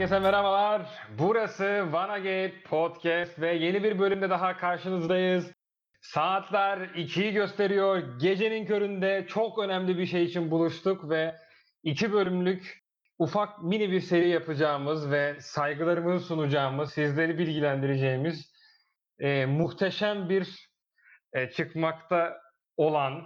[0.00, 0.82] Herkese merhabalar.
[1.18, 5.52] Burası Vanagate Podcast ve yeni bir bölümde daha karşınızdayız.
[6.00, 8.18] Saatler 2'yi gösteriyor.
[8.20, 11.36] Gecenin köründe çok önemli bir şey için buluştuk ve
[11.82, 12.82] iki bölümlük
[13.18, 18.52] ufak mini bir seri yapacağımız ve saygılarımızı sunacağımız, sizleri bilgilendireceğimiz
[19.18, 20.68] e, muhteşem bir
[21.32, 22.40] e, çıkmakta
[22.76, 23.22] olan,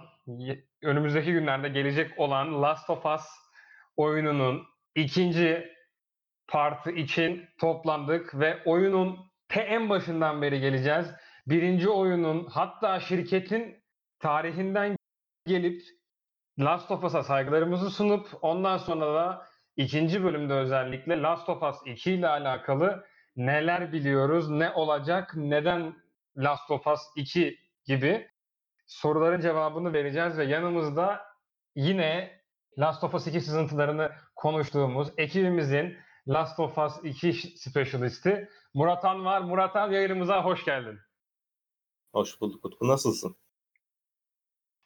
[0.83, 3.25] önümüzdeki günlerde gelecek olan Last of Us
[3.97, 4.63] oyununun
[4.95, 5.74] ikinci
[6.47, 11.11] partı için toplandık ve oyunun te en başından beri geleceğiz.
[11.47, 13.83] Birinci oyunun hatta şirketin
[14.19, 14.97] tarihinden
[15.45, 15.81] gelip
[16.59, 22.11] Last of Us'a saygılarımızı sunup ondan sonra da ikinci bölümde özellikle Last of Us 2
[22.11, 23.05] ile alakalı
[23.35, 25.95] neler biliyoruz, ne olacak, neden
[26.37, 28.29] Last of Us 2 gibi
[28.87, 31.25] soruların cevabını vereceğiz ve yanımızda
[31.75, 32.41] yine
[32.77, 39.41] Last of Us 2 sızıntılarını konuştuğumuz ekibimizin Last of Us 2 specialisti Muratan var.
[39.41, 40.99] Muratan yayınımıza hoş geldin.
[42.13, 42.87] Hoş bulduk Utku.
[42.87, 43.35] Nasılsın?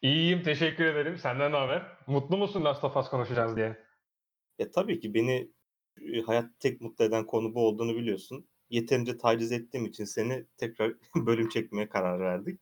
[0.02, 1.18] İyiyim, teşekkür ederim.
[1.18, 1.96] Senden ne haber?
[2.06, 3.76] Mutlu musun Last of Us konuşacağız diye?
[4.58, 5.50] Ya tabii ki beni
[6.00, 8.48] e, hayat tek mutlu eden konu bu olduğunu biliyorsun.
[8.70, 12.60] Yeterince taciz ettiğim için seni tekrar bölüm çekmeye karar verdik.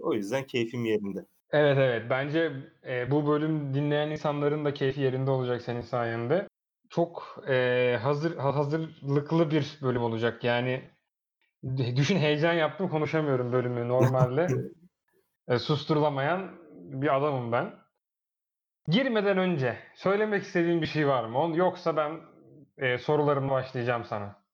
[0.00, 1.26] O yüzden keyfim yerinde.
[1.50, 2.10] Evet evet.
[2.10, 2.52] Bence
[2.86, 6.48] e, bu bölüm dinleyen insanların da keyfi yerinde olacak senin sayende.
[6.96, 10.44] Çok e, hazır ha- hazırlıklı bir bölüm olacak.
[10.44, 10.90] Yani
[11.76, 14.46] düşün heyecan yaptım konuşamıyorum bölümü normalde.
[15.48, 16.58] e, susturulamayan
[17.02, 17.74] bir adamım ben.
[18.88, 21.56] Girmeden önce söylemek istediğin bir şey var mı?
[21.56, 22.20] Yoksa ben
[22.78, 24.44] e, sorularımla başlayacağım sana.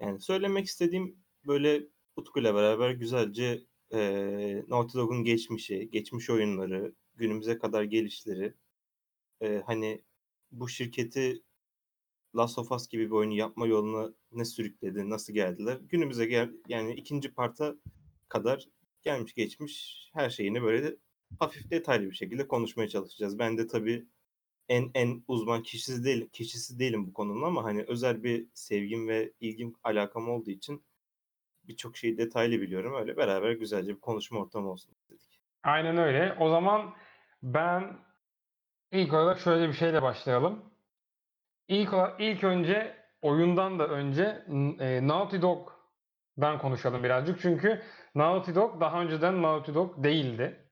[0.00, 1.16] Yani söylemek istediğim
[1.46, 1.82] böyle
[2.16, 3.60] Utku'yla beraber güzelce
[3.94, 4.00] e,
[4.68, 8.54] Naughty Dog'un geçmişi, geçmiş oyunları, günümüze kadar gelişleri,
[9.40, 10.02] e, hani
[10.52, 11.42] bu şirketi
[12.36, 15.78] Last of Us gibi bir oyunu yapma yoluna ne sürükledi, nasıl geldiler?
[15.82, 17.74] Günümüze gel yani ikinci parta
[18.28, 18.68] kadar
[19.02, 20.96] gelmiş geçmiş her şeyini böyle de
[21.38, 23.38] hafif detaylı bir şekilde konuşmaya çalışacağız.
[23.38, 24.06] Ben de tabii
[24.68, 29.32] en en uzman kişisi değil kişisi değilim bu konunun ama hani özel bir sevgim ve
[29.40, 30.84] ilgim alakam olduğu için
[31.64, 32.94] birçok şeyi detaylı biliyorum.
[32.94, 35.40] Öyle beraber güzelce bir konuşma ortamı olsun dedik.
[35.62, 36.36] Aynen öyle.
[36.40, 36.94] O zaman
[37.42, 37.98] ben
[38.92, 40.72] ilk olarak şöyle bir şeyle başlayalım.
[41.68, 44.44] İlk, ola- ilk önce oyundan da önce
[44.80, 47.40] e, Naughty Dog'dan konuşalım birazcık.
[47.40, 47.82] Çünkü
[48.14, 50.70] Naughty Dog daha önceden Naughty Dog değildi.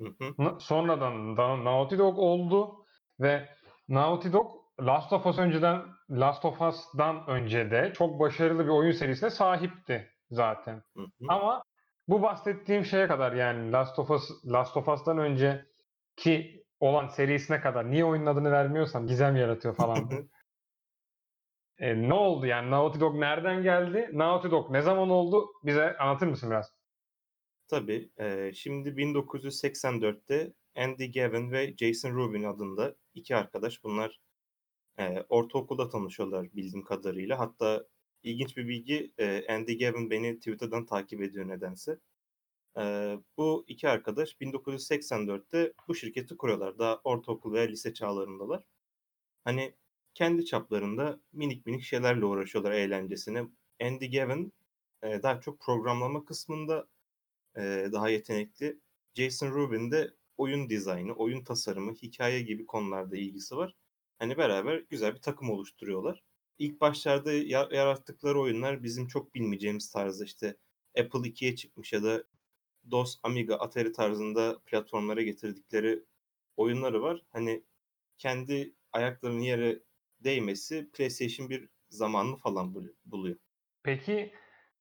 [0.00, 0.34] Hı hı.
[0.38, 2.86] Na- Sonradan da Naughty Dog oldu
[3.20, 3.48] ve
[3.88, 4.50] Naughty Dog
[4.80, 10.10] Last of Us önceden Last of Us'dan önce de çok başarılı bir oyun serisine sahipti
[10.30, 10.82] zaten.
[10.96, 11.08] Hı hı.
[11.28, 11.62] Ama
[12.08, 17.90] bu bahsettiğim şeye kadar yani Last of Us Last of Us'tan önceki olan serisine kadar
[17.90, 20.10] niye oyunun adını vermiyorsam gizem yaratıyor falan.
[21.78, 24.10] E, ne oldu yani Naughty Dog nereden geldi?
[24.12, 25.48] Naughty Dog ne zaman oldu?
[25.64, 26.72] Bize anlatır mısın biraz?
[27.68, 28.10] Tabii.
[28.20, 33.84] eee, şimdi 1984'te Andy Gavin ve Jason Rubin adında iki arkadaş.
[33.84, 34.20] Bunlar
[34.98, 37.38] eee, ortaokulda tanışıyorlar bildiğim kadarıyla.
[37.38, 37.86] Hatta
[38.22, 42.00] ilginç bir bilgi eee, Andy Gavin beni Twitter'dan takip ediyor nedense.
[42.76, 46.78] Eee, bu iki arkadaş 1984'te bu şirketi kuruyorlar.
[46.78, 48.62] Daha ortaokul veya lise çağlarındalar.
[49.44, 49.74] Hani
[50.14, 53.44] kendi çaplarında minik minik şeylerle uğraşıyorlar eğlencesine.
[53.82, 54.52] Andy Gavin
[55.04, 56.88] eee, daha çok programlama kısmında
[57.56, 58.80] eee, daha yetenekli.
[59.14, 63.76] Jason Rubin de oyun dizaynı, oyun tasarımı, hikaye gibi konularda ilgisi var.
[64.18, 66.22] Hani beraber güzel bir takım oluşturuyorlar.
[66.58, 70.56] İlk başlarda ya- yarattıkları oyunlar bizim çok bilmeyeceğimiz tarzda işte
[71.00, 72.24] Apple 2'ye çıkmış ya da
[72.90, 76.02] DOS, Amiga, Atari tarzında platformlara getirdikleri
[76.56, 77.22] oyunları var.
[77.32, 77.62] Hani
[78.18, 79.80] kendi ayaklarının yere
[80.20, 83.36] değmesi PlayStation 1 zamanını falan bul- buluyor.
[83.82, 84.32] Peki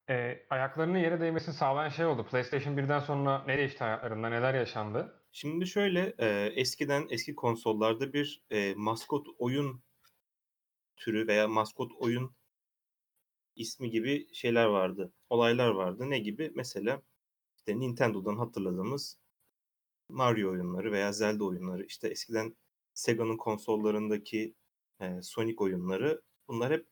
[0.09, 2.25] e, ayaklarının yere değmesini sağlayan şey oldu.
[2.31, 4.29] PlayStation 1'den sonra ne değişti hayatlarında?
[4.29, 5.21] Neler yaşandı?
[5.31, 9.83] Şimdi şöyle e, eskiden eski konsollarda bir e, maskot oyun
[10.97, 12.35] türü veya maskot oyun
[13.55, 15.13] ismi gibi şeyler vardı.
[15.29, 16.09] Olaylar vardı.
[16.09, 16.51] Ne gibi?
[16.55, 17.01] Mesela
[17.67, 19.17] işte Nintendo'dan hatırladığımız
[20.09, 21.85] Mario oyunları veya Zelda oyunları.
[21.85, 22.55] İşte eskiden
[22.93, 24.55] Sega'nın konsollarındaki
[24.99, 26.21] e, Sonic oyunları.
[26.47, 26.87] Bunlar hep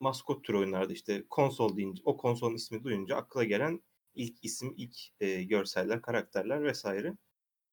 [0.00, 0.92] maskot türü oyunlardı.
[0.92, 3.82] İşte konsol deyince, o konsolun ismi duyunca akla gelen
[4.14, 7.16] ilk isim, ilk e, görseller, karakterler vesaire.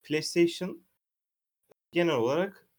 [0.03, 0.83] PlayStation
[1.91, 2.69] genel olarak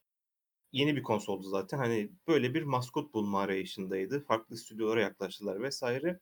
[0.73, 1.79] yeni bir konsoldu zaten.
[1.79, 4.25] Hani böyle bir maskot bulma arayışındaydı.
[4.25, 6.21] Farklı stüdyolara yaklaştılar vesaire.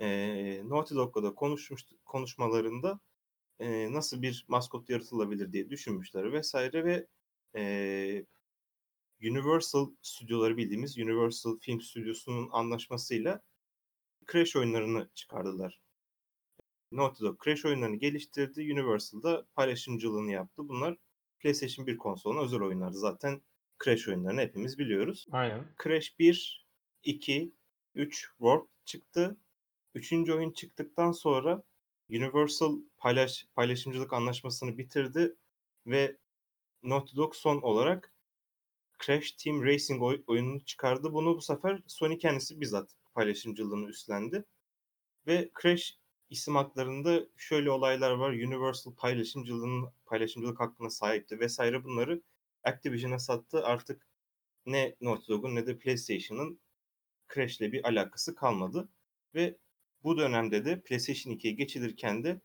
[0.00, 3.00] Ee, Naughty Dog'la da konuşmuş, konuşmalarında
[3.58, 7.06] e, nasıl bir maskot yaratılabilir diye düşünmüşler vesaire ve
[7.56, 8.24] e,
[9.22, 13.42] Universal stüdyoları bildiğimiz Universal Film Stüdyosu'nun anlaşmasıyla
[14.32, 15.80] Crash oyunlarını çıkardılar.
[16.92, 18.60] Naughty Dog Crash oyunlarını geliştirdi.
[18.60, 20.68] Universal'da paylaşımcılığını yaptı.
[20.68, 20.96] Bunlar
[21.38, 22.98] PlayStation 1 konsoluna özel oyunlardı.
[22.98, 23.42] Zaten
[23.84, 25.26] Crash oyunlarını hepimiz biliyoruz.
[25.32, 25.74] Aynen.
[25.82, 26.66] Crash 1,
[27.02, 27.54] 2,
[27.94, 29.36] 3 World çıktı.
[29.94, 31.62] Üçüncü oyun çıktıktan sonra
[32.10, 35.36] Universal paylaş, paylaşımcılık anlaşmasını bitirdi
[35.86, 36.16] ve
[36.82, 38.14] Naughty Dog son olarak
[39.06, 41.12] Crash Team Racing oy- oyununu çıkardı.
[41.12, 44.44] Bunu bu sefer Sony kendisi bizzat paylaşımcılığını üstlendi.
[45.26, 45.98] Ve Crash
[46.30, 48.30] isim haklarında şöyle olaylar var.
[48.30, 52.22] Universal paylaşımcılığının paylaşımcılık hakkına sahipti vesaire bunları
[52.64, 53.64] Activision'a sattı.
[53.64, 54.06] Artık
[54.66, 56.60] ne Naughty Dog'un ne de PlayStation'ın
[57.34, 58.88] Crash'le bir alakası kalmadı.
[59.34, 59.58] Ve
[60.04, 62.40] bu dönemde de PlayStation 2'ye geçilirken de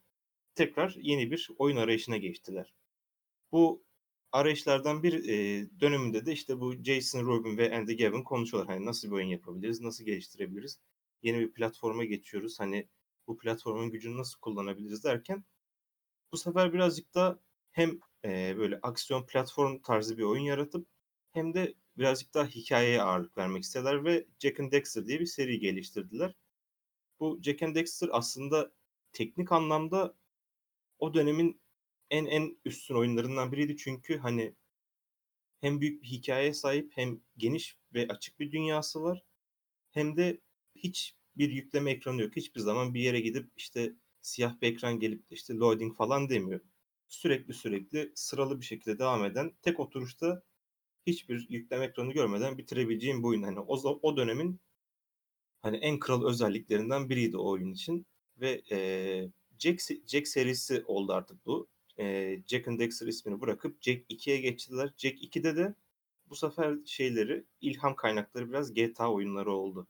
[0.56, 2.74] tekrar yeni bir oyun arayışına geçtiler.
[3.52, 3.84] Bu
[4.32, 8.76] arayışlardan bir e, döneminde de işte bu Jason Rubin ve Andy Gavin konuşuyorlar.
[8.76, 10.80] Hani nasıl bir oyun yapabiliriz, nasıl geliştirebiliriz,
[11.24, 12.60] yeni bir platforma geçiyoruz.
[12.60, 12.88] Hani
[13.28, 15.46] bu platformun gücünü nasıl kullanabiliriz derken
[16.32, 17.40] bu sefer birazcık da
[17.72, 20.88] hem e, böyle aksiyon platform tarzı bir oyun yaratıp
[21.34, 25.60] hem de birazcık daha hikayeye ağırlık vermek istediler ve Jack and Dexter diye bir seri
[25.60, 26.36] geliştirdiler.
[27.20, 28.72] Bu Jack and Dexter aslında
[29.14, 30.16] teknik anlamda
[31.00, 31.62] o dönemin
[32.10, 34.56] en en üstün oyunlarından biriydi çünkü hani
[35.62, 39.24] hem büyük bir hikayeye sahip hem geniş ve açık bir dünyası var
[39.92, 40.42] hem de
[40.76, 42.36] hiç bir yükleme ekranı yok.
[42.36, 46.62] Hiçbir zaman bir yere gidip işte siyah bir ekran gelip işte loading falan demiyor.
[47.08, 50.44] Sürekli sürekli sıralı bir şekilde devam eden tek oturuşta
[51.08, 53.44] hiçbir yükleme ekranı görmeden bitirebileceğim bir oyun.
[53.44, 54.62] Hani o, o dönemin
[55.66, 58.06] hani en kral özelliklerinden biriydi o oyun için
[58.38, 58.78] ve e,
[59.60, 61.68] Jack, Jack serisi oldu artık bu.
[62.00, 64.94] E, Jack and Dexter ismini bırakıp Jack 2'ye geçtiler.
[64.98, 65.76] Jack 2'de de
[66.30, 69.88] bu sefer şeyleri ilham kaynakları biraz GTA oyunları oldu.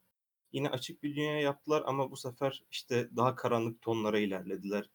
[0.52, 4.90] Yine açık bir dünya yaptılar ama bu sefer işte daha karanlık tonlara ilerlediler.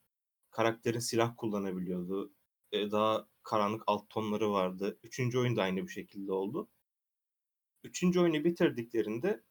[0.51, 2.33] Karakterin silah kullanabiliyordu.
[2.73, 4.99] E, daha karanlık alt tonları vardı.
[5.03, 6.69] Üçüncü oyun da aynı bu şekilde oldu.
[7.85, 9.43] Üçüncü oyunu bitirdiklerinde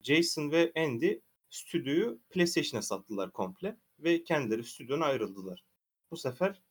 [0.00, 1.18] Jason ve Andy
[1.50, 5.64] stüdyoyu PlayStation'a sattılar komple ve kendileri stüdyodan ayrıldılar.
[6.10, 6.62] Bu sefer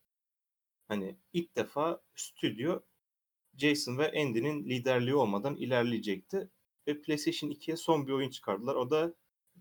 [0.87, 2.79] hani ilk defa stüdyo
[3.57, 6.49] Jason ve Andy'nin liderliği olmadan ilerleyecekti
[6.87, 8.75] ve PlayStation 2'ye son bir oyun çıkardılar.
[8.75, 9.13] O da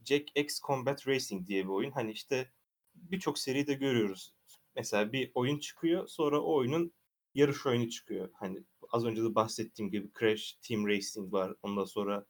[0.05, 1.91] Jack X Combat Racing diye bir oyun.
[1.91, 2.53] Hani işte
[2.95, 4.35] birçok seride görüyoruz.
[4.77, 6.93] Mesela bir oyun çıkıyor sonra o oyunun
[7.35, 8.31] yarış oyunu çıkıyor.
[8.33, 8.59] Hani
[8.93, 11.55] az önce de bahsettiğim gibi Crash Team Racing var.
[11.63, 12.27] Ondan sonra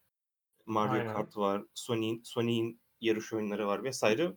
[0.68, 1.14] Mario Aynen.
[1.14, 1.64] Kart var.
[1.74, 4.36] Sony'in Sony'in yarış oyunları var vesaire.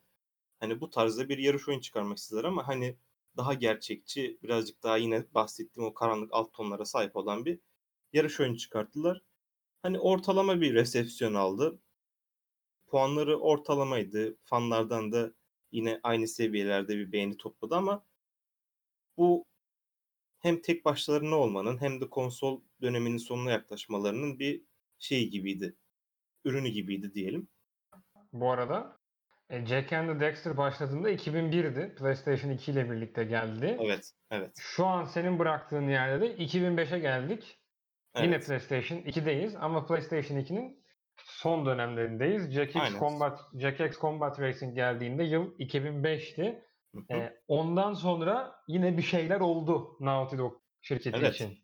[0.60, 2.98] Hani bu tarzda bir yarış oyun çıkarmak istediler ama hani
[3.38, 7.60] daha gerçekçi, birazcık daha yine bahsettiğim o karanlık alt tonlara sahip olan bir
[8.14, 9.22] yarış oyunu çıkarttılar.
[9.84, 11.80] Hani ortalama bir resepsiyon aldı.
[12.88, 14.38] Puanları ortalamaydı.
[14.44, 15.34] Fanlardan da
[15.72, 18.06] yine aynı seviyelerde bir beğeni topladı ama
[19.18, 19.46] bu
[20.40, 24.64] hem tek başlarına olmanın hem de konsol döneminin sonuna yaklaşmalarının bir
[25.00, 25.76] şey gibiydi.
[26.46, 27.48] Ürünü gibiydi diyelim.
[28.34, 28.98] Bu arada
[29.50, 31.96] e, Jack and the Dexter başladığında 2001'di.
[31.96, 33.78] PlayStation 2 ile birlikte geldi.
[33.82, 34.52] Evet, evet.
[34.60, 37.60] Şu an senin bıraktığın yerde de 2005'e geldik.
[38.18, 38.48] Yine evet.
[38.48, 40.84] PlayStation 2'deyiz ama PlayStation 2'nin
[41.24, 42.52] son dönemlerindeyiz.
[42.52, 43.00] Jack X.
[43.00, 46.64] Combat Jack X Combat Racing geldiğinde yıl 2005'ti.
[46.96, 47.18] Hı hı.
[47.18, 51.36] E, ondan sonra yine bir şeyler oldu Naughty Dog şirketi Evet.
[51.36, 51.61] için.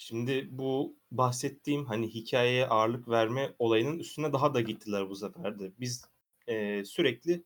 [0.00, 5.72] Şimdi bu bahsettiğim hani hikayeye ağırlık verme olayının üstüne daha da gittiler bu sefer de.
[5.80, 6.04] Biz
[6.46, 7.44] e, sürekli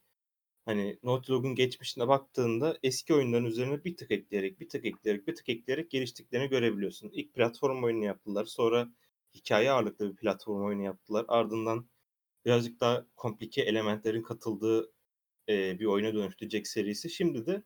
[0.66, 5.34] hani Naughty Dog'un geçmişine baktığında eski oyunların üzerine bir tık ekleyerek, bir tık ekleyerek, bir
[5.34, 7.10] tık ekleyerek geliştiklerini görebiliyorsun.
[7.14, 8.44] İlk platform oyunu yaptılar.
[8.44, 8.90] Sonra
[9.34, 11.24] hikaye ağırlıklı bir platform oyunu yaptılar.
[11.28, 11.86] Ardından
[12.46, 14.92] birazcık daha komplike elementlerin katıldığı
[15.48, 17.10] e, bir oyuna dönüştü Jack serisi.
[17.10, 17.62] Şimdi de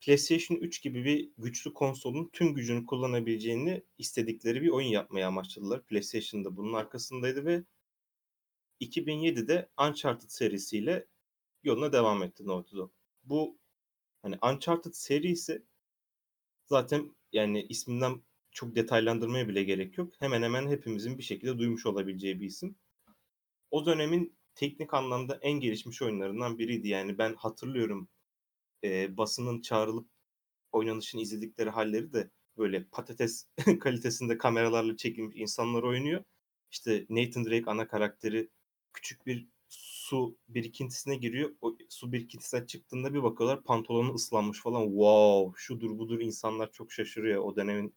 [0.00, 5.82] PlayStation 3 gibi bir güçlü konsolun tüm gücünü kullanabileceğini istedikleri bir oyun yapmaya amaçladılar.
[5.86, 7.64] PlayStation da bunun arkasındaydı ve
[8.80, 11.06] 2007'de Uncharted serisiyle
[11.62, 12.92] yoluna devam etti Naughty Dog.
[13.24, 13.58] Bu
[14.22, 15.62] hani Uncharted serisi
[16.66, 20.14] zaten yani isminden çok detaylandırmaya bile gerek yok.
[20.18, 22.76] Hemen hemen hepimizin bir şekilde duymuş olabileceği bir isim.
[23.70, 26.88] O dönemin teknik anlamda en gelişmiş oyunlarından biriydi.
[26.88, 28.08] Yani ben hatırlıyorum
[28.84, 30.08] e, basının çağrılıp
[30.72, 33.46] oynanışını izledikleri halleri de böyle patates
[33.80, 36.24] kalitesinde kameralarla çekilmiş insanlar oynuyor.
[36.70, 38.50] İşte Nathan Drake ana karakteri
[38.92, 41.50] küçük bir su birikintisine giriyor.
[41.60, 44.84] O su birikintisinden çıktığında bir bakıyorlar pantolonu ıslanmış falan.
[44.84, 47.42] Wow şudur budur insanlar çok şaşırıyor.
[47.44, 47.94] O dönemin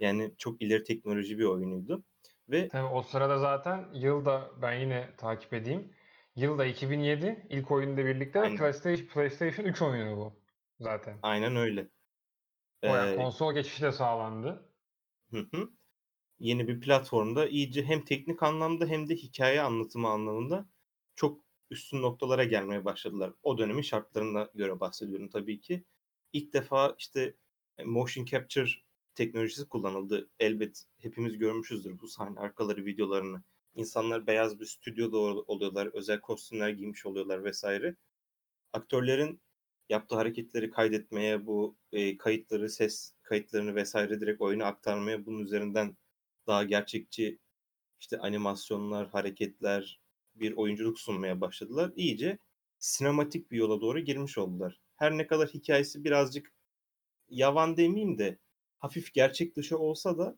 [0.00, 2.04] Yani çok ileri teknoloji bir oyunuydu.
[2.48, 5.92] Ve Tabii o sırada zaten yılda ben yine takip edeyim.
[6.38, 8.56] Yılda 2007 ilk oyunla birlikte Aynen.
[8.56, 10.32] PlayStation, PlayStation 3 oyunu bu
[10.80, 11.18] zaten.
[11.22, 11.88] aynen öyle.
[12.82, 14.68] Ee, konsol geçişi de sağlandı.
[15.30, 15.70] Hı hı.
[16.38, 20.68] Yeni bir platformda iyice hem teknik anlamda hem de hikaye anlatımı anlamında
[21.14, 21.40] çok
[21.70, 23.32] üstün noktalara gelmeye başladılar.
[23.42, 25.84] O dönemin şartlarına göre bahsediyorum tabii ki.
[26.32, 27.34] İlk defa işte
[27.84, 28.70] motion capture
[29.14, 30.30] teknolojisi kullanıldı.
[30.40, 33.42] Elbet hepimiz görmüşüzdür bu sahne arkaları videolarını.
[33.74, 37.96] İnsanlar beyaz bir stüdyoda ol- oluyorlar, özel kostümler giymiş oluyorlar vesaire.
[38.72, 39.40] Aktörlerin
[39.88, 45.96] yaptığı hareketleri kaydetmeye, bu e, kayıtları, ses kayıtlarını vesaire direkt oyuna aktarmaya, bunun üzerinden
[46.46, 47.38] daha gerçekçi
[48.00, 50.00] işte animasyonlar, hareketler,
[50.34, 51.92] bir oyunculuk sunmaya başladılar.
[51.96, 52.38] İyice
[52.78, 54.80] sinematik bir yola doğru girmiş oldular.
[54.96, 56.52] Her ne kadar hikayesi birazcık
[57.28, 58.38] yavan demeyeyim de
[58.78, 60.36] hafif gerçek dışı olsa da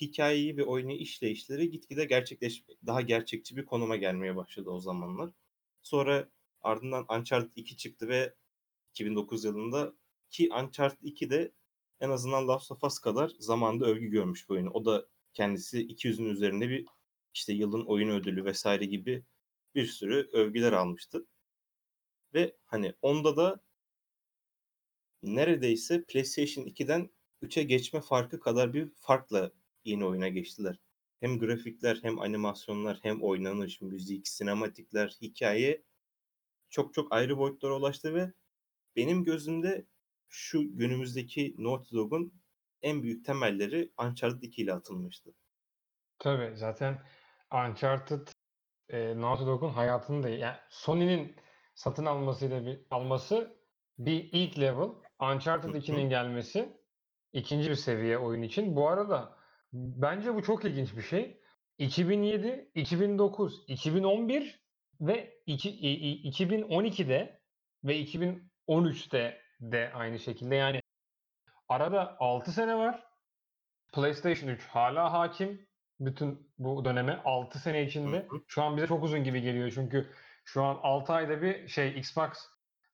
[0.00, 5.30] hikayeyi ve oyunu işleyişleri gitgide gerçekleş daha gerçekçi bir konuma gelmeye başladı o zamanlar.
[5.82, 6.30] Sonra
[6.62, 8.34] ardından Uncharted 2 çıktı ve
[8.90, 9.94] 2009 yılında
[10.30, 11.52] ki Uncharted 2 de
[12.00, 14.66] en azından Last of Us kadar zamanda övgü görmüş bu oyun.
[14.66, 16.86] O da kendisi 200'ün üzerinde bir
[17.34, 19.24] işte yılın oyun ödülü vesaire gibi
[19.74, 21.26] bir sürü övgüler almıştı.
[22.34, 23.60] Ve hani onda da
[25.22, 27.10] neredeyse PlayStation 2'den
[27.42, 29.52] 3'e geçme farkı kadar bir farkla
[29.84, 30.80] yeni oyuna geçtiler.
[31.20, 35.82] Hem grafikler hem animasyonlar hem oynanış, müzik, sinematikler, hikaye
[36.70, 38.32] çok çok ayrı boyutlara ulaştı ve
[38.96, 39.86] benim gözümde
[40.28, 42.32] şu günümüzdeki Naughty Dog'un
[42.82, 45.34] en büyük temelleri Uncharted 2 ile atılmıştı.
[46.18, 47.02] Tabii zaten
[47.52, 48.28] Uncharted
[48.88, 51.36] e, Naughty Dog'un hayatını da yani Sony'nin
[51.74, 53.60] satın almasıyla bir alması
[53.98, 54.88] bir ilk level.
[55.20, 55.78] Uncharted Hı hı.
[55.78, 56.80] 2'nin gelmesi
[57.32, 58.76] ikinci bir seviye oyun için.
[58.76, 59.39] Bu arada
[59.72, 61.40] bence bu çok ilginç bir şey.
[61.78, 64.60] 2007, 2009, 2011
[65.00, 67.40] ve iki, i- i- 2012'de
[67.84, 70.80] ve 2013'te de aynı şekilde yani
[71.68, 73.06] arada 6 sene var.
[73.92, 75.66] PlayStation 3 hala hakim
[76.00, 78.16] bütün bu döneme 6 sene içinde.
[78.16, 78.40] Hı hı.
[78.48, 80.10] Şu an bize çok uzun gibi geliyor çünkü
[80.44, 82.28] şu an 6 ayda bir şey Xbox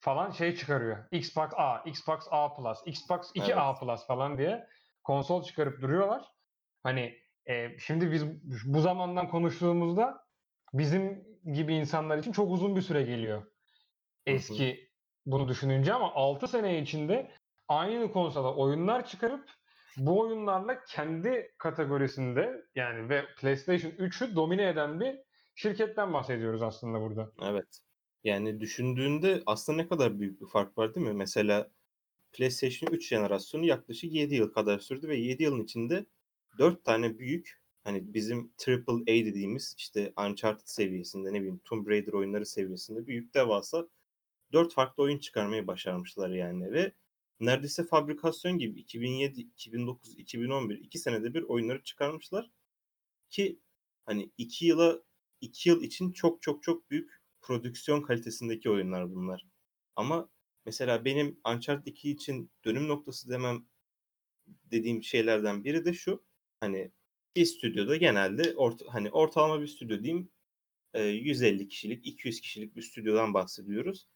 [0.00, 1.04] falan şey çıkarıyor.
[1.12, 4.66] Xbox A, Xbox A Plus, Xbox 2A Plus falan diye
[5.04, 6.36] konsol çıkarıp duruyorlar.
[6.87, 8.25] Hani e, şimdi biz
[8.64, 10.25] bu zamandan konuştuğumuzda
[10.73, 13.43] bizim gibi insanlar için çok uzun bir süre geliyor.
[14.26, 14.90] Eski
[15.26, 17.31] bunu düşününce ama 6 sene içinde
[17.69, 19.50] aynı konsola oyunlar çıkarıp
[19.97, 25.19] bu oyunlarla kendi kategorisinde yani ve PlayStation 3'ü domine eden bir
[25.55, 27.33] şirketten bahsediyoruz aslında burada.
[27.43, 27.78] Evet.
[28.25, 31.12] Yani düşündüğünde aslında ne kadar büyük bir fark var değil mi?
[31.12, 31.71] Mesela
[32.33, 36.07] PlayStation 3 jenerasyonu yaklaşık 7 yıl kadar sürdü ve 7 yılın içinde
[36.59, 42.47] 4 tane büyük hani bizim AAA dediğimiz işte Uncharted seviyesinde ne bileyim Tomb Raider oyunları
[42.47, 43.89] seviyesinde büyük devasa
[44.53, 46.93] 4 farklı oyun çıkarmayı başarmışlar yani ve
[47.41, 52.51] neredeyse fabrikasyon gibi 2007, 2009, 2011 2 senede bir oyunları çıkarmışlar
[53.31, 53.61] ki
[54.07, 55.03] hani 2 yıla
[55.41, 59.47] 2 yıl için çok çok çok büyük prodüksiyon kalitesindeki oyunlar bunlar.
[59.97, 60.31] Ama
[60.67, 63.67] mesela benim Uncharted 2 için dönüm noktası demem
[64.47, 66.25] dediğim şeylerden biri de şu.
[66.61, 66.91] Hani
[67.37, 70.31] bir stüdyoda genelde orta, hani ortalama bir stüdyo diyeyim
[70.95, 74.09] e, 150 kişilik, 200 kişilik bir stüdyodan bahsediyoruz.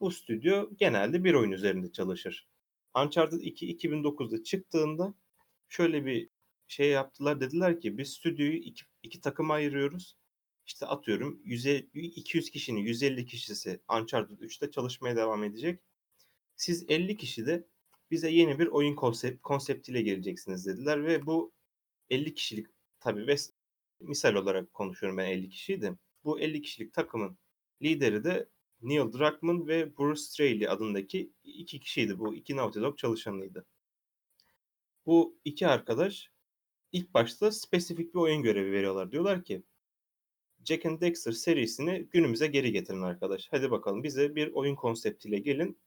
[0.00, 2.48] Bu stüdyo genelde bir oyun üzerinde çalışır.
[2.96, 5.14] Uncharted 2 2009'da çıktığında
[5.68, 6.30] şöyle bir
[6.68, 7.40] şey yaptılar.
[7.40, 10.16] Dediler ki biz stüdyoyu iki, iki takıma ayırıyoruz.
[10.66, 15.80] İşte atıyorum 100, 200 kişinin 150 kişisi Uncharted 3'te çalışmaya devam edecek.
[16.56, 17.68] Siz 50 kişi de
[18.12, 21.52] bize yeni bir oyun konsept, konseptiyle geleceksiniz dediler ve bu
[22.10, 22.66] 50 kişilik
[23.00, 23.36] tabii ve
[24.00, 25.92] misal olarak konuşuyorum ben 50 kişiyi de
[26.24, 27.38] bu 50 kişilik takımın
[27.82, 28.48] lideri de
[28.82, 32.18] Neil Druckmann ve Bruce Straley adındaki iki kişiydi.
[32.18, 33.66] Bu iki Naughty Dog çalışanıydı.
[35.06, 36.30] Bu iki arkadaş
[36.92, 39.12] ilk başta spesifik bir oyun görevi veriyorlar.
[39.12, 39.62] Diyorlar ki
[40.64, 43.48] Jack and Dexter serisini günümüze geri getirin arkadaş.
[43.50, 45.78] Hadi bakalım bize bir oyun konseptiyle gelin.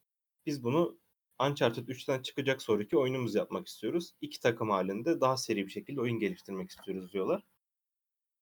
[0.46, 1.00] Biz bunu
[1.40, 4.14] Uncharted 3'ten çıkacak sonraki oyunumuz yapmak istiyoruz.
[4.22, 7.44] İki takım halinde daha seri bir şekilde oyun geliştirmek istiyoruz diyorlar.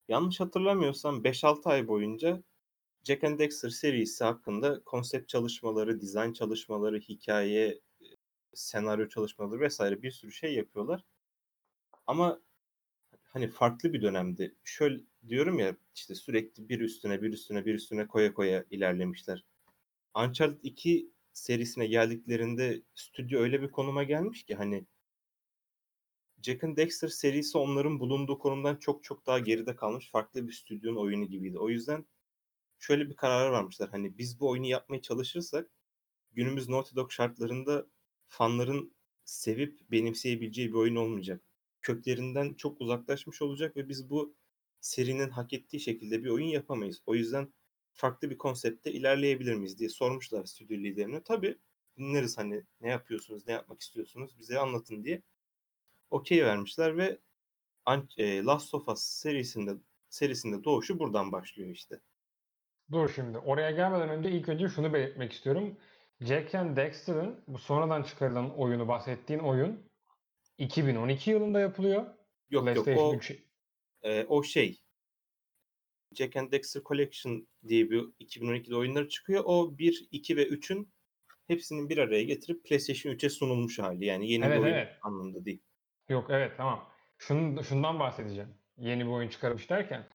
[0.07, 2.43] Yanlış hatırlamıyorsam 5-6 ay boyunca
[3.03, 7.79] Jack and Dexter serisi hakkında konsept çalışmaları, dizayn çalışmaları, hikaye,
[8.53, 11.03] senaryo çalışmaları vesaire bir sürü şey yapıyorlar.
[12.07, 12.41] Ama
[13.23, 14.55] hani farklı bir dönemdi.
[14.63, 19.45] Şöyle diyorum ya işte sürekli bir üstüne bir üstüne bir üstüne koya koya ilerlemişler.
[20.15, 24.85] Uncharted 2 serisine geldiklerinde stüdyo öyle bir konuma gelmiş ki hani
[26.41, 30.97] Jack and Dexter serisi onların bulunduğu konumdan çok çok daha geride kalmış farklı bir stüdyonun
[30.97, 31.59] oyunu gibiydi.
[31.59, 32.05] O yüzden
[32.79, 33.87] şöyle bir karar vermişler.
[33.87, 35.71] Hani biz bu oyunu yapmaya çalışırsak
[36.31, 37.87] günümüz Naughty Dog şartlarında
[38.27, 41.41] fanların sevip benimseyebileceği bir oyun olmayacak.
[41.81, 44.35] Köklerinden çok uzaklaşmış olacak ve biz bu
[44.81, 47.01] serinin hak ettiği şekilde bir oyun yapamayız.
[47.05, 47.53] O yüzden
[47.93, 51.23] farklı bir konsepte ilerleyebilir miyiz diye sormuşlar stüdyo liderine.
[51.23, 51.57] Tabii
[51.97, 55.21] dinleriz hani ne yapıyorsunuz, ne yapmak istiyorsunuz bize anlatın diye.
[56.11, 57.19] Okey vermişler ve
[58.17, 59.71] e, Last of Us serisinde
[60.09, 61.99] serisinde doğuşu buradan başlıyor işte.
[62.91, 63.37] Dur şimdi.
[63.37, 65.77] Oraya gelmeden önce ilk önce şunu belirtmek istiyorum.
[66.21, 69.89] Jack and Dexter'ın bu sonradan çıkarılan oyunu bahsettiğin oyun
[70.57, 72.05] 2012 yılında yapılıyor.
[72.49, 73.33] Yok yok o 3
[74.03, 74.82] e, o şey
[76.15, 79.43] Jack and Dexter Collection diye bir 2012'de oyunları çıkıyor.
[79.45, 80.93] O 1, 2 ve 3'ün
[81.47, 84.05] hepsinin bir araya getirip PlayStation 3'e sunulmuş hali.
[84.05, 84.93] Yani yeni Evet, bir oyun evet.
[85.01, 85.61] anlamında değil.
[86.09, 86.89] Yok evet tamam.
[87.17, 88.49] Şunun, şundan bahsedeceğim.
[88.77, 90.07] Yeni bir oyun çıkarmış derken.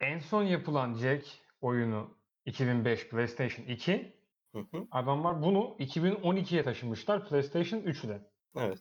[0.00, 1.26] En son yapılan Jack
[1.60, 4.18] oyunu 2005 PlayStation 2.
[4.54, 4.86] Hı hı.
[4.90, 8.30] Adamlar bunu 2012'ye taşımışlar PlayStation 3'de.
[8.56, 8.78] Evet.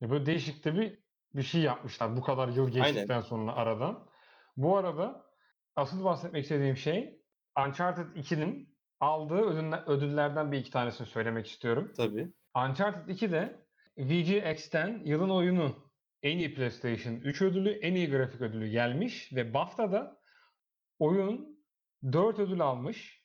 [0.00, 0.98] Ya Böyle değişik de bir
[1.34, 4.06] bir şey yapmışlar bu kadar yıl geçtikten sonra aradan.
[4.56, 5.26] Bu arada
[5.76, 7.22] asıl bahsetmek istediğim şey
[7.66, 11.92] Uncharted 2'nin aldığı ödüller- ödüllerden bir iki tanesini söylemek istiyorum.
[11.96, 12.32] Tabii.
[12.56, 13.66] Uncharted 2'de
[13.98, 15.92] VGX'ten yılın oyunu
[16.22, 20.20] en iyi PlayStation 3 ödülü, en iyi grafik ödülü gelmiş ve BAFTA'da
[20.98, 21.64] oyun
[22.12, 23.22] 4 ödül almış.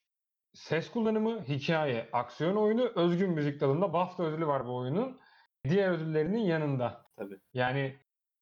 [0.53, 5.19] Ses kullanımı, hikaye, aksiyon oyunu, özgün müzik dalında BAFTA ödülü var bu oyunun.
[5.69, 7.05] Diğer ödüllerinin yanında.
[7.17, 7.39] Tabii.
[7.53, 7.99] Yani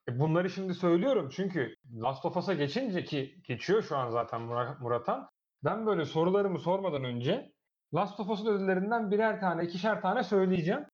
[0.09, 5.29] bunları şimdi söylüyorum çünkü Last of Us'a geçince ki geçiyor şu an zaten Murat- Murat'an.
[5.63, 7.51] Ben böyle sorularımı sormadan önce
[7.93, 10.85] Last of Us'un ödüllerinden birer tane, ikişer tane söyleyeceğim.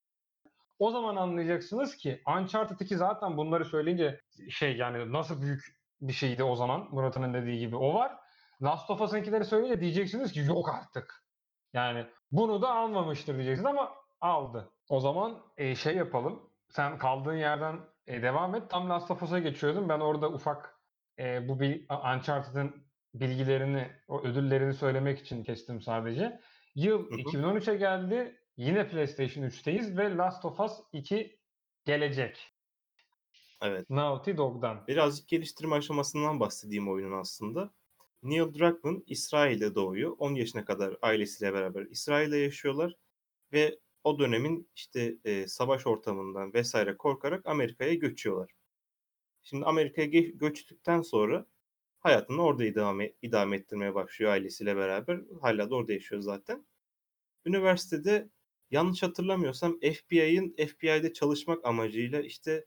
[0.80, 5.66] O zaman anlayacaksınız ki Uncharted 2 zaten bunları söyleyince şey yani nasıl büyük
[6.02, 8.18] bir şeydi o zaman Murat'ın dediği gibi o var.
[8.64, 11.24] Last of Us'ınkileri söyleyince diyeceksiniz ki yok artık.
[11.74, 14.72] Yani bunu da almamıştır diyeceksiniz ama aldı.
[14.90, 16.50] O zaman e, şey yapalım.
[16.70, 18.70] Sen kaldığın yerden e, devam et.
[18.70, 19.90] Tam Last of Us'a geçiyordum.
[19.90, 20.80] Ben orada ufak
[21.20, 21.86] e, bu bir
[22.16, 26.40] Uncharted'ın bilgilerini, o ödüllerini söylemek için kestim sadece.
[26.76, 27.18] Yıl Hı hı.
[27.18, 28.38] 2013'e geldi.
[28.58, 31.40] Yine PlayStation 3'teyiz ve Last of Us 2
[31.86, 32.54] gelecek.
[33.62, 33.90] Evet.
[33.90, 34.88] Naughty Dog'dan.
[34.88, 37.72] Birazcık geliştirme aşamasından bahsedeyim oyunun aslında.
[38.24, 40.16] Neil Druckmann İsrail'de doğuyor.
[40.20, 42.96] 10 yaşına kadar ailesiyle beraber İsrail'de yaşıyorlar
[43.54, 48.52] ve o dönemin işte e, savaş ortamından vesaire korkarak Amerika'ya göçüyorlar.
[49.44, 51.46] Şimdi Amerika'ya ge- göçtükten sonra
[52.00, 55.22] hayatını orada idame, idame ettirmeye başlıyor ailesiyle beraber.
[55.42, 56.66] Hala da orada yaşıyor zaten.
[57.46, 58.30] Üniversitede
[58.72, 62.66] yanlış hatırlamıyorsam FBI'ın FBI'de çalışmak amacıyla işte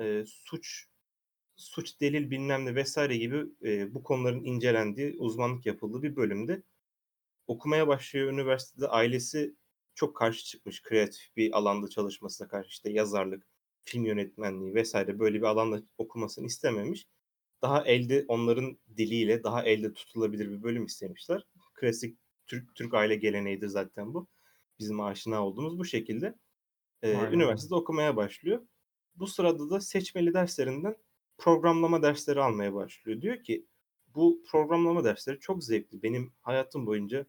[0.00, 0.86] e, suç
[1.56, 6.62] suç delil bilmem ne vesaire gibi e, bu konuların incelendiği, uzmanlık yapıldığı bir bölümde
[7.46, 8.88] okumaya başlıyor üniversitede.
[8.88, 9.54] Ailesi
[9.94, 13.46] çok karşı çıkmış kreatif bir alanda çalışmasına karşı işte yazarlık,
[13.82, 17.08] film yönetmenliği vesaire böyle bir alanda okumasını istememiş.
[17.62, 21.46] Daha elde onların diliyle daha elde tutulabilir bir bölüm istemişler.
[21.74, 24.28] Klasik Türk Türk aile geleneğidir zaten bu.
[24.78, 26.38] Bizim aşina olduğumuz bu şekilde.
[27.02, 27.32] E, Aynen.
[27.32, 28.66] üniversitede okumaya başlıyor.
[29.14, 30.96] Bu sırada da seçmeli derslerinden
[31.38, 33.20] programlama dersleri almaya başlıyor.
[33.20, 33.66] Diyor ki
[34.06, 36.02] bu programlama dersleri çok zevkli.
[36.02, 37.26] Benim hayatım boyunca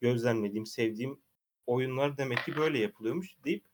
[0.00, 1.20] gözlemlediğim, sevdiğim
[1.66, 3.64] oyunlar demek ki böyle yapılıyormuş deyip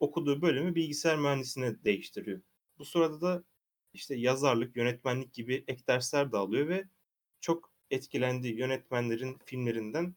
[0.00, 2.40] okuduğu bölümü bilgisayar mühendisliğine değiştiriyor.
[2.78, 3.44] Bu sırada da
[3.92, 6.84] işte yazarlık, yönetmenlik gibi ek dersler de alıyor ve
[7.40, 10.16] çok etkilendiği yönetmenlerin filmlerinden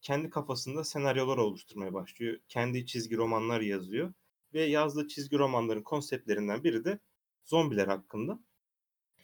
[0.00, 2.38] kendi kafasında senaryolar oluşturmaya başlıyor.
[2.48, 4.14] Kendi çizgi romanlar yazıyor
[4.54, 6.98] ve yazdığı çizgi romanların konseptlerinden biri de
[7.44, 8.40] zombiler hakkında.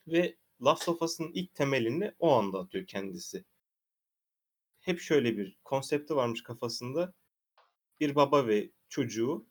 [0.07, 3.45] Ve Last of Us'ın ilk temelini o anda atıyor kendisi.
[4.83, 7.15] Hep şöyle bir konsepti varmış kafasında.
[8.01, 9.47] Bir baba ve çocuğu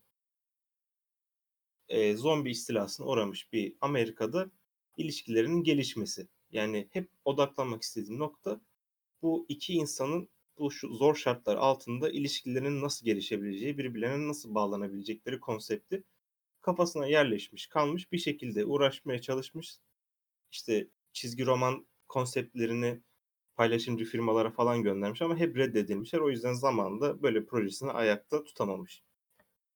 [1.90, 4.52] e, zombi istilasına uğramış bir Amerika'da
[4.98, 6.28] ilişkilerinin gelişmesi.
[6.52, 8.62] Yani hep odaklanmak istediğim nokta
[9.22, 16.04] bu iki insanın bu şu zor şartlar altında ilişkilerinin nasıl gelişebileceği, birbirlerine nasıl bağlanabilecekleri konsepti
[16.62, 19.78] kafasına yerleşmiş, kalmış bir şekilde uğraşmaya çalışmış.
[20.52, 23.02] İşte çizgi roman konseptlerini
[23.56, 26.20] paylaşımcı firmalara falan göndermiş ama hep reddedilmişler.
[26.20, 29.04] O yüzden zamanında böyle projesini ayakta tutamamış.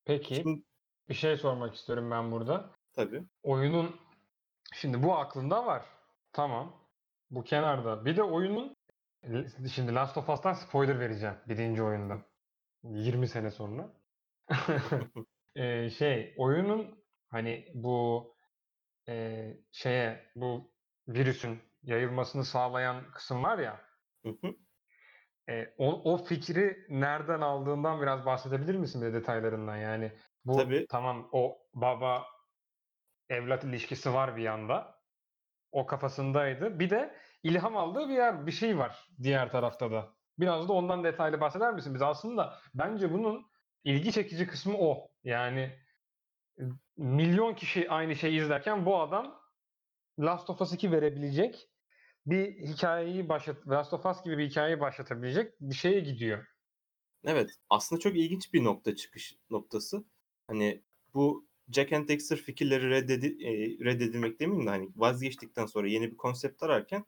[0.06, 0.62] Peki Şimdi
[1.10, 2.72] bir şey sormak istiyorum ben burada.
[2.94, 3.24] tabii.
[3.44, 3.96] Oyunun
[4.74, 5.86] şimdi bu aklında var.
[6.34, 6.76] Tamam.
[7.32, 8.06] Bu kenarda.
[8.06, 8.76] Bir de oyunun
[9.74, 12.24] şimdi Last of Us'tan spoiler vereceğim birinci oyundan.
[12.84, 13.94] 20 sene sonra.
[15.56, 18.36] Ee, şey oyunun Hani bu
[19.08, 20.72] eee, şeye bu
[21.08, 23.82] virüsün yayılmasını sağlayan kısım var ya.
[24.26, 24.56] Hı hı.
[25.50, 29.78] Eee, o, o fikri nereden aldığından biraz bahsedebilir misin bir de detaylarından?
[29.78, 30.12] Yani
[30.46, 30.86] bu Tabii.
[30.90, 32.26] tamam o baba
[33.30, 34.96] evlat ilişkisi var bir yanda.
[35.72, 36.80] O kafasındaydı.
[36.80, 40.14] Bir de ilham aldığı bir yer, bir şey var diğer tarafta da.
[40.40, 42.06] Biraz da ondan detaylı bahseder misin bize?
[42.06, 43.46] Aslında bence bunun
[43.84, 45.08] ilgi çekici kısmı o.
[45.24, 45.80] Yani
[46.98, 49.42] milyon kişi aynı şeyi izlerken bu adam
[50.20, 51.70] Last of Us 2 verebilecek
[52.26, 56.46] bir hikayeyi başlat, Last of Us gibi bir hikayeyi başlatabilecek bir şeye gidiyor.
[57.26, 57.50] Evet.
[57.70, 60.04] Aslında çok ilginç bir nokta çıkış noktası.
[60.48, 60.84] Hani
[61.14, 63.52] bu Jack and Dexter fikirleri reddedi, e,
[63.86, 67.06] reddedilmek demeyeyim de hani vazgeçtikten sonra yeni bir konsept ararken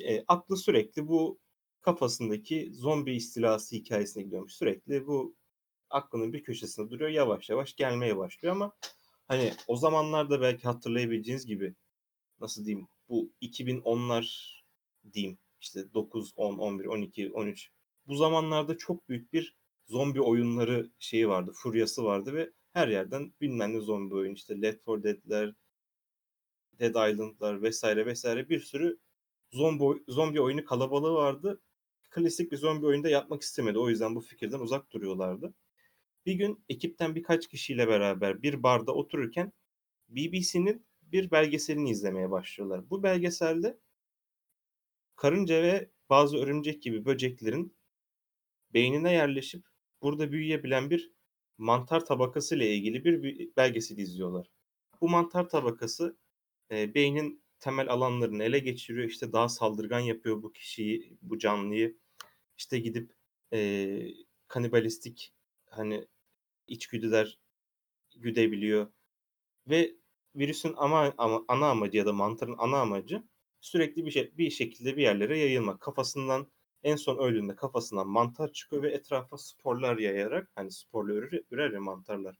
[0.00, 1.38] e, aklı sürekli bu
[1.80, 4.52] kafasındaki zombi istilası hikayesine gidiyormuş.
[4.52, 5.36] Sürekli bu
[5.90, 7.10] aklının bir köşesinde duruyor.
[7.10, 8.72] Yavaş yavaş gelmeye başlıyor ama
[9.28, 11.74] hani o zamanlarda belki hatırlayabileceğiniz gibi
[12.40, 14.24] nasıl diyeyim bu 2010'lar
[15.12, 17.70] diyeyim işte 9, 10, 11, 12, 13
[18.06, 23.74] bu zamanlarda çok büyük bir zombi oyunları şeyi vardı, furyası vardı ve her yerden bilmem
[23.74, 25.54] ne zombi oyun işte Left 4 Dead'ler,
[26.80, 28.98] Dead Island'lar vesaire vesaire bir sürü
[29.52, 31.60] zombi, zombi oyunu kalabalığı vardı.
[32.10, 33.78] Klasik bir zombi oyunda yapmak istemedi.
[33.78, 35.54] O yüzden bu fikirden uzak duruyorlardı.
[36.26, 39.52] Bir gün ekipten birkaç kişiyle beraber bir barda otururken
[40.08, 42.90] BBC'nin bir belgeselini izlemeye başlıyorlar.
[42.90, 43.78] Bu belgeselde
[45.16, 47.76] karınca ve bazı örümcek gibi böceklerin
[48.74, 49.66] beynine yerleşip
[50.02, 51.12] burada büyüyebilen bir
[51.58, 54.50] mantar tabakası ile ilgili bir belgesel izliyorlar.
[55.00, 56.16] Bu mantar tabakası
[56.70, 59.08] e, beynin temel alanlarını ele geçiriyor.
[59.08, 61.98] İşte daha saldırgan yapıyor bu kişiyi, bu canlıyı.
[62.58, 63.12] İşte gidip
[63.52, 63.88] e,
[64.48, 65.34] kanibalistik
[65.66, 66.06] hani
[66.66, 67.38] içgüdüler
[68.16, 68.92] güdebiliyor.
[69.66, 69.94] Ve
[70.36, 73.22] virüsün ama, ama ana amacı ya da mantarın ana amacı
[73.60, 75.80] sürekli bir şey bir şekilde bir yerlere yayılmak.
[75.80, 76.46] Kafasından
[76.82, 81.80] en son öldüğünde kafasından mantar çıkıyor ve etrafa sporlar yayarak hani sporla ürer, ürer ya
[81.80, 82.36] mantarlar.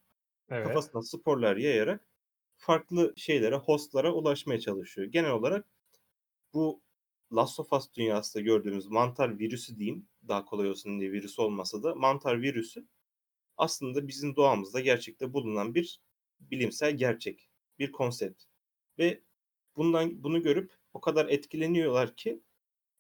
[0.51, 0.67] Evet.
[0.67, 2.09] Kafasından sporlar yayarak
[2.57, 5.07] farklı şeylere, hostlara ulaşmaya çalışıyor.
[5.07, 5.67] Genel olarak
[6.55, 6.83] bu
[7.35, 11.95] Last of Us dünyasında gördüğümüz mantar virüsü diyeyim, daha kolay olsun diye virüs olmasa da
[11.95, 12.89] mantar virüsü
[13.57, 16.01] aslında bizim doğamızda gerçekte bulunan bir
[16.41, 18.43] bilimsel gerçek, bir konsept.
[18.99, 19.21] Ve
[19.77, 22.41] bundan bunu görüp o kadar etkileniyorlar ki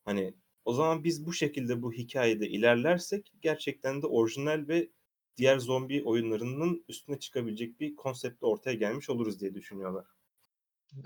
[0.04, 0.34] hani
[0.64, 4.88] o zaman biz bu şekilde bu hikayede ilerlersek gerçekten de orijinal ve
[5.36, 10.06] diğer zombi oyunlarının üstüne çıkabilecek bir konseptle ortaya gelmiş oluruz diye düşünüyorlar.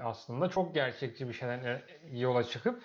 [0.00, 1.84] Aslında çok gerçekçi bir şeyden e,
[2.18, 2.82] yola çıkıp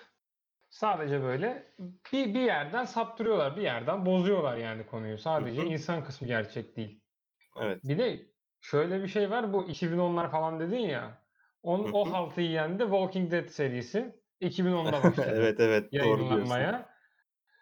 [0.70, 1.74] sadece böyle
[2.12, 5.18] bir, bir yerden saptırıyorlar, bir yerden bozuyorlar yani konuyu.
[5.18, 5.68] Sadece Hı hı.
[5.68, 7.00] insan kısmı gerçek değil.
[7.60, 7.80] Evet.
[7.84, 8.26] Bir de
[8.64, 11.22] şöyle bir şey var bu 2010'lar falan dedin ya.
[11.62, 16.84] On, o haltı yiyen de Walking Dead serisi 2010'da başladı evet evet doğru diyorsun.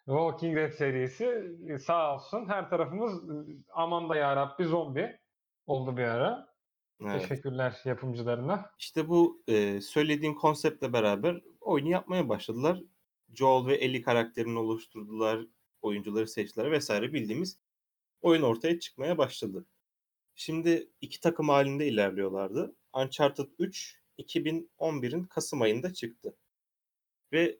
[0.06, 3.34] Walking Dead serisi e, sağ olsun her tarafımız e,
[3.72, 5.18] aman da yarabbi zombi
[5.66, 6.52] oldu bir ara.
[7.00, 7.20] Evet.
[7.20, 8.70] Teşekkürler yapımcılarına.
[8.78, 12.82] İşte bu e, söylediğin konseptle beraber oyunu yapmaya başladılar.
[13.34, 15.46] Joel ve Ellie karakterini oluşturdular,
[15.82, 17.58] oyuncuları seçtiler vesaire bildiğimiz
[18.22, 19.66] oyun ortaya çıkmaya başladı.
[20.34, 22.76] Şimdi iki takım halinde ilerliyorlardı.
[22.94, 26.36] Uncharted 3 2011'in Kasım ayında çıktı.
[27.32, 27.58] Ve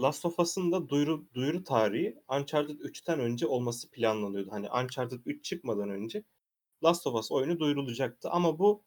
[0.00, 4.52] Last of Us'ın da duyuru, duyuru tarihi Uncharted 3'ten önce olması planlanıyordu.
[4.52, 6.24] Hani Uncharted 3 çıkmadan önce
[6.84, 8.84] Last of Us oyunu duyurulacaktı ama bu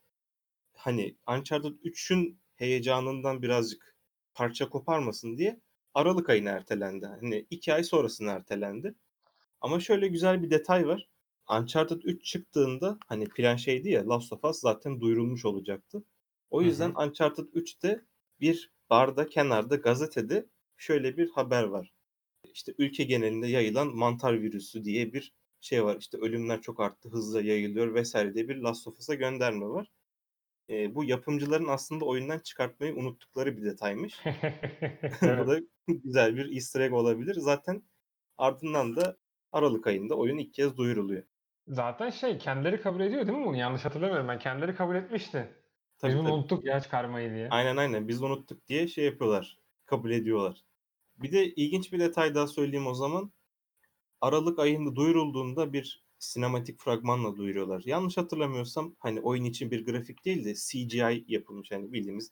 [0.73, 3.95] hani Uncharted 3'ün heyecanından birazcık
[4.33, 5.61] parça koparmasın diye
[5.93, 7.05] Aralık ayına ertelendi.
[7.05, 8.95] Hani iki ay sonrasına ertelendi.
[9.61, 11.09] Ama şöyle güzel bir detay var.
[11.49, 16.03] Uncharted 3 çıktığında hani plan şeydi ya Last of Us zaten duyurulmuş olacaktı.
[16.49, 16.99] O Hı yüzden hı.
[17.07, 18.05] Uncharted 3'te
[18.39, 21.93] bir barda kenarda gazetede şöyle bir haber var.
[22.53, 25.97] İşte ülke genelinde yayılan mantar virüsü diye bir şey var.
[25.99, 29.91] İşte ölümler çok arttı, hızla yayılıyor vesaire diye bir Last of Us'a gönderme var.
[30.69, 34.25] Ee, bu yapımcıların aslında oyundan çıkartmayı unuttukları bir detaymış.
[35.21, 37.35] bu da güzel bir easter egg olabilir.
[37.35, 37.83] Zaten
[38.37, 39.17] ardından da
[39.51, 41.23] Aralık ayında oyun ilk kez duyuruluyor.
[41.67, 43.57] Zaten şey kendileri kabul ediyor değil mi bunu?
[43.57, 44.39] Yanlış hatırlamıyorum ben.
[44.39, 45.63] Kendileri kabul etmişti.
[46.05, 46.33] Biz Tabii bunu tabii.
[46.33, 47.49] unuttuk ya çıkarmayı diye.
[47.49, 49.59] Aynen aynen biz unuttuk diye şey yapıyorlar.
[49.85, 50.63] Kabul ediyorlar.
[51.17, 53.31] Bir de ilginç bir detay daha söyleyeyim o zaman.
[54.21, 57.83] Aralık ayında duyurulduğunda bir sinematik fragmanla duyuruyorlar.
[57.85, 61.71] Yanlış hatırlamıyorsam hani oyun için bir grafik değil de CGI yapılmış.
[61.71, 62.31] Hani bildiğimiz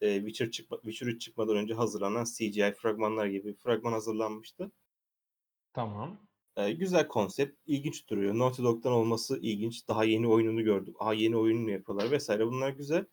[0.00, 4.72] e, Witcher, çıkma, Witcher 3 çıkmadan önce hazırlanan CGI fragmanlar gibi bir fragman hazırlanmıştı.
[5.72, 6.28] Tamam.
[6.58, 8.38] Eee, güzel konsept, ilginç duruyor.
[8.38, 9.88] Naughty Dog'dan olması ilginç.
[9.88, 10.96] Daha yeni oyununu gördük.
[10.98, 12.28] A, yeni oyun mu yapıyorlar vs.
[12.30, 13.04] Bunlar güzel.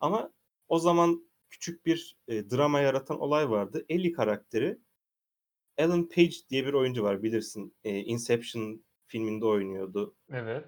[0.00, 0.32] Ama
[0.68, 3.84] o zaman küçük bir, eee, drama yaratan olay vardı.
[3.88, 4.78] Ellie karakteri
[5.78, 7.74] Ellen Page diye bir oyuncu var bilirsin.
[7.84, 10.14] Eee, Inception filminde oynuyordu.
[10.32, 10.64] Evet.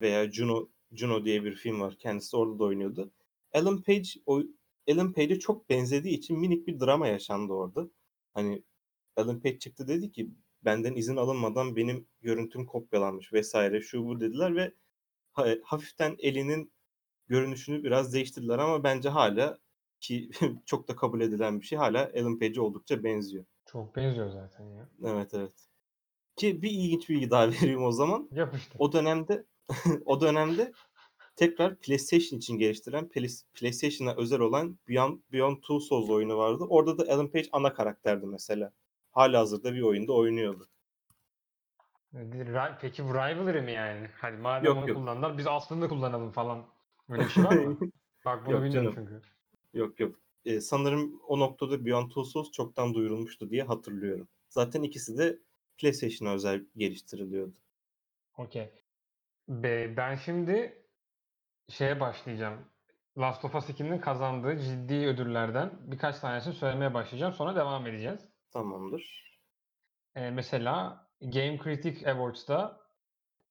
[0.00, 1.96] Veya Juno Juno diye bir film var.
[1.98, 3.12] Kendisi orada da oynuyordu.
[3.52, 4.46] Ellen Page oy
[4.86, 7.90] Ellen Page'e çok benzediği için minik bir drama yaşandı orada.
[8.34, 8.62] Hani
[9.16, 10.30] Ellen Page çıktı dedi ki
[10.64, 13.54] benden izin alınmadan benim görüntüm kopyalanmış vs.
[13.82, 14.72] şu bu dediler ve
[15.32, 16.72] ha hafiften Ellie'nin
[17.28, 19.58] görünüşünü biraz değiştirdiler ama bence hâlâ
[20.00, 20.30] ki
[20.66, 23.44] çok da kabul edilen bir şey hâlâ Ellen Page'e oldukça benziyor.
[23.66, 24.88] Çok benziyor zaten ya.
[25.04, 25.68] Evet, evet.
[26.36, 28.28] Ki bir ilginç bilgi daha vereyim o zaman.
[28.32, 28.76] Yapıştır.
[28.78, 29.44] O dönemde
[30.04, 30.72] o dönemde
[31.36, 36.64] tekrar PlayStation için geliştirilen Plis PlayStation'a özel olan Beyond Beyond Two Souls oyunu vardı.
[36.68, 38.72] Orada da Ellen Page ana karakterdi mesela.
[39.10, 40.68] Hâlihazırda bir oyunda oynuyordu.
[42.80, 44.08] Peki bu Rivalry mi yani?
[44.20, 44.98] Hadi madem Yok, onu yok.
[44.98, 46.66] kullandılar biz aslında kullanalım falan.
[47.08, 47.78] Öyle bir şey var mı?
[48.24, 49.22] Bak bunu bilmiyorum çünkü.
[49.74, 50.16] Yok, yok.
[50.44, 54.28] Eee, sanırım o noktada Beyond Two Souls çoktan duyurulmuştu diye hatırlıyorum.
[54.48, 55.38] Zaten ikisi de
[55.78, 57.54] PlayStation'a özel geliştiriliyordu.
[58.38, 58.70] Okay.
[59.48, 60.82] Be ben şimdi
[61.68, 62.58] şeye başlayacağım.
[63.18, 67.32] Last of Us 2'nin kazandığı ciddi ödüllerden birkaç tanesini söylemeye başlayacağım.
[67.32, 68.29] Sonra devam edeceğiz.
[68.52, 69.30] Tamamdır.
[70.16, 72.80] Eee, mesela Game Critic Awards'da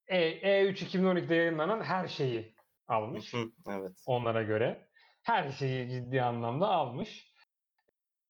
[0.06, 2.54] E E3 2012'de yayınlanan her şeyi
[2.88, 3.34] almış.
[3.68, 3.92] Evet.
[4.06, 4.88] onlara göre.
[5.22, 7.32] Her şeyi ciddi anlamda almış.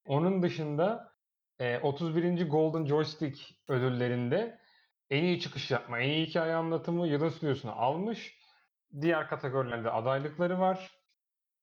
[0.07, 1.13] Onun dışında,
[1.61, 2.45] eee, 31.
[2.49, 4.61] Golden Joystick ödüllerinde
[5.11, 8.39] en iyi çıkış yapma, en iyi hikâye anlatımı, yılın stüdyosunu almış.
[9.01, 11.00] Diğer kategorilerde adaylıkları var.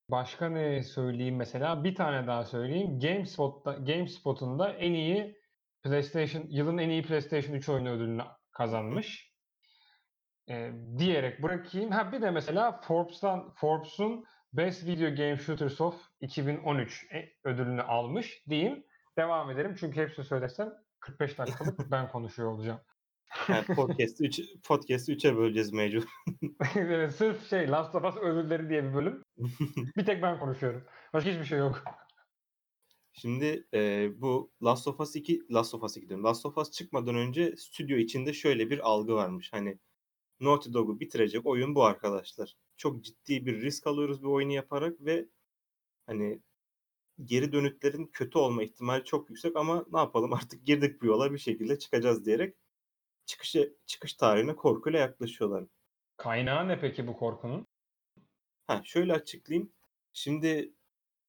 [0.10, 1.84] Başka ne söyleyeyim mesela?
[1.84, 3.00] Bir tane daha söyleyeyim.
[3.00, 5.36] GameSpot'ta GameSpot'un da en iyi
[5.84, 9.34] PlayStation yılın en iyi PlayStation 3 oyunu ödülünü kazanmış.
[10.48, 11.92] Eee, diyerek bırakayım.
[11.92, 18.44] Ha bir de mesela Forbes'tan Forbes'un Best Video Game Shooters of 2013 e ödülünü almış
[18.50, 18.86] diyeyim.
[19.18, 22.80] Devam ederim çünkü hepsini söylesem 45 dakikalık ben konuşuyor olacağım.
[23.50, 26.04] Yani podcast'ı üç podcast'ı 3'e böleceğiz mecbur.
[26.76, 29.24] Evet, sırf şey Last of Us ödülleri diye bir bölüm.
[29.98, 30.84] Bir tek ben konuşuyorum.
[31.14, 31.84] Başka hiçbir şey yok.
[33.12, 36.26] Şimdi, eee, bu Last of Us 2 Last of Us 2 diyorum.
[36.26, 39.54] Last of Us çıkmadan önce stüdyo içinde şöyle bir algı varmış.
[39.54, 39.80] Hani
[40.40, 42.56] Naughty Dog'u bitirecek oyun bu arkadaşlar.
[42.78, 45.26] Çok ciddi bir risk alıyoruz bu oyunu yaparak ve
[46.06, 46.42] hani
[47.26, 51.38] geri dönütlerin kötü olma ihtimali çok yüksek ama ne yapalım artık girdik bu yola bir
[51.38, 52.56] şekilde çıkacağız diyerek
[53.28, 55.64] çıkışa çıkış tarihine korkuyla yaklaşıyorlar.
[56.18, 57.68] Kaynağı ne peki bu korkunun?
[58.68, 59.72] Ha, şöyle açıklayayım.
[60.14, 60.74] Şimdi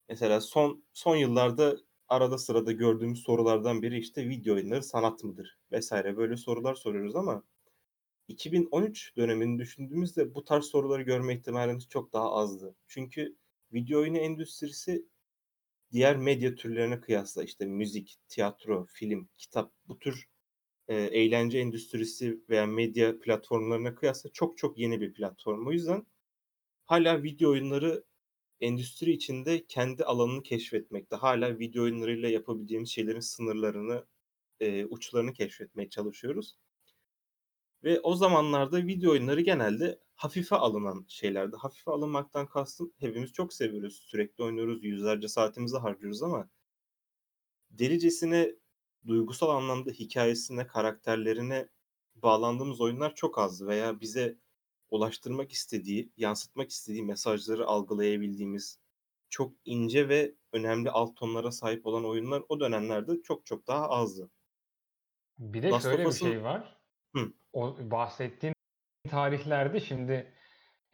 [0.09, 5.91] mesela son son yıllarda arada sırada gördüğümüz sorulardan biri işte video oyunları sanat mıdır vs.
[5.91, 7.43] böyle sorular soruyoruz ama
[8.27, 12.75] 2013 dönemini düşündüğümüzde bu tarz soruları görme ihtimalimiz çok daha azdı.
[12.87, 13.35] Çünkü
[13.73, 15.05] video oyunu endüstrisi
[15.91, 20.29] diğer medya türlerine kıyasla işte müzik, tiyatro, film, kitap bu tür,
[20.89, 25.67] eee, eğlence endüstrisi veya medya platformlarına kıyasla çok çok yeni bir platform.
[25.67, 26.05] O yüzden
[26.85, 28.05] hâlâ video oyunları
[28.61, 31.17] endüstri içinde kendi alanını keşfetmekte.
[31.17, 34.05] Hâlâ video oyunlarıyla yapabileceğimiz şeylerin sınırlarını,
[34.61, 36.57] eee, uçlarını keşfetmeye çalışıyoruz.
[37.83, 41.55] Ve o zamanlarda video oyunları genelde hafife alınan şeylerdi.
[41.55, 43.95] Hafife alınmaktan kastım hepimiz çok seviyoruz.
[43.95, 46.49] Sürekli oynuyoruz, yüzlerce saatimizi harcıyoruz ama
[47.69, 48.55] delicesine
[49.09, 51.69] duygusal anlamda hikâyesine, karakterlerine
[52.15, 54.37] bağlandığımız oyunlar çok azdı veya bize
[54.89, 58.79] ulaştırmak istediği, yansıtmak istediği mesajları algılayabildiğimiz
[59.29, 64.31] çok ince ve önemli alt tonlara sahip olan oyunlar o dönemlerde çok çok daha azdı.
[65.39, 66.81] Bir de Last şöyle bir şey var.
[67.15, 67.33] Hı.
[67.53, 68.55] O bahsettiğin
[69.09, 70.33] tarihlerde şimdi,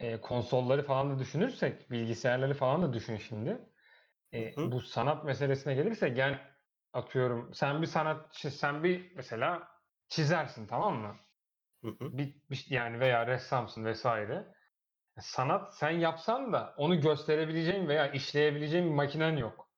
[0.00, 3.58] eee, konsolları falan da düşünürsek, bilgisayarları falan da düşün şimdi.
[4.56, 4.72] Hı.
[4.72, 6.38] bu sanat meselesine gelirsek yani
[6.92, 9.68] atıyorum sen bir sanatçı sen bir mesela
[10.08, 11.16] çizersin tamam mı?
[11.82, 12.18] Hı hı.
[12.18, 14.06] Bir biş yani veya ressamsın vs.
[15.20, 19.70] Sanat sen yapsan da onu gösterebileceğin veya işleyebileceğin bir makinen yok.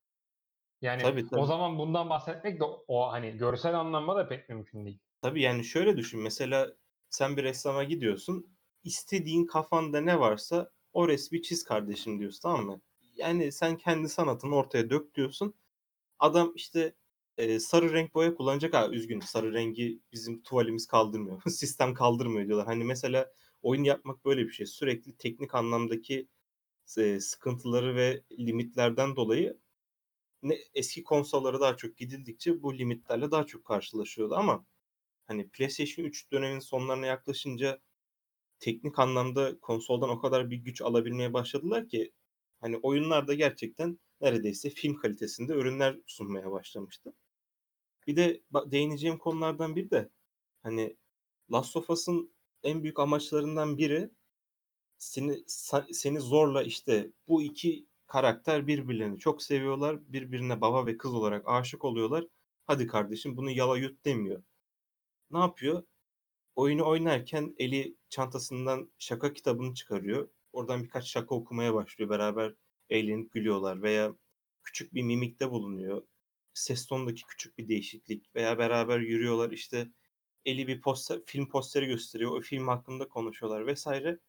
[0.81, 1.45] Yani Tabii, o tabii.
[1.45, 4.99] zaman bundan bahsetmek de o hani görsel anlamda da pek mümkün değil.
[5.21, 6.73] Tabii, yani şöyle düşün, mesela
[7.09, 12.81] sen bir ressama gidiyorsun, istediğin kafanda ne varsa "O resmi çiz kardeşim." diyorsun, tamam mı?
[13.15, 15.53] Yani sen kendi sanatını ortaya dök diyorsun.
[16.19, 16.95] Adam işte,
[17.37, 18.73] eee, sarı renk boya kullanacak.
[18.75, 22.67] A, üzgünüm sarı rengi bizim tuvalimiz kaldırmıyor, sistem kaldırmıyor diyorlar.
[22.67, 24.65] Hani mesela oyun yapmak böyle bir şey.
[24.65, 26.27] Sürekli teknik anlamdaki
[26.97, 29.59] eee, sıkıntıları ve limitlerden dolayı
[30.43, 34.65] ne eski konsollara daha çok gidildikçe bu limitlerle daha çok karşılaşıyordu ama
[35.27, 37.81] hani PlayStation 3 dönemin sonlarına yaklaşınca
[38.59, 42.11] teknik anlamda konsoldan o kadar bir güç alabilmeye başladılar ki
[42.61, 47.13] hani oyunlarda gerçekten neredeyse film kalitesinde ürünler sunmaya başlamıştı.
[48.07, 50.09] Bir de değineceğim konulardan biri de
[50.63, 50.97] hani
[51.51, 54.09] Last of Us'ın en büyük amaçlarından biri
[54.97, 55.43] seni
[55.91, 60.13] seni zorla işte bu iki karakter birbirlerini çok seviyorlar.
[60.13, 62.25] Birbirine baba ve kız olarak aşık oluyorlar.
[62.67, 64.43] Hadi kardeşim bunu yala yut demiyor.
[65.31, 65.83] Ne yapıyor?
[66.55, 70.29] Oyunu oynarken eli çantasından şaka kitabını çıkarıyor.
[70.53, 72.09] Oradan birkaç şaka okumaya başlıyor.
[72.09, 72.55] Beraber
[72.89, 74.15] eğlenip gülüyorlar veya
[74.63, 76.03] küçük bir mimikte bulunuyor.
[76.53, 79.89] Ses tonundaki küçük bir değişiklik veya beraber yürüyorlar işte
[80.45, 82.31] eli bir poster, film posteri gösteriyor.
[82.31, 84.19] O film hakkında konuşuyorlar vesaire.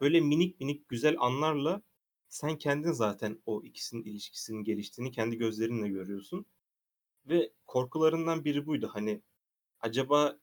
[0.00, 1.82] Böyle minik minik güzel anlarla
[2.28, 6.46] sen kendin zaten o ikisinin ilişkisinin geliştiğini kendi gözlerinle görüyorsun.
[7.26, 8.90] Ve korkularından biri buydu.
[8.94, 9.22] Hani
[9.80, 10.38] acaba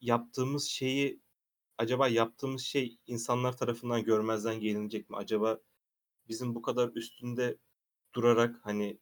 [0.00, 1.20] yaptığımız şeyi
[1.78, 5.16] acaba yaptığımız şey insanlar tarafından görmezden gelinecek mi?
[5.16, 5.60] Acaba
[6.28, 7.58] bizim bu kadar üstünde
[8.14, 9.00] durarak hani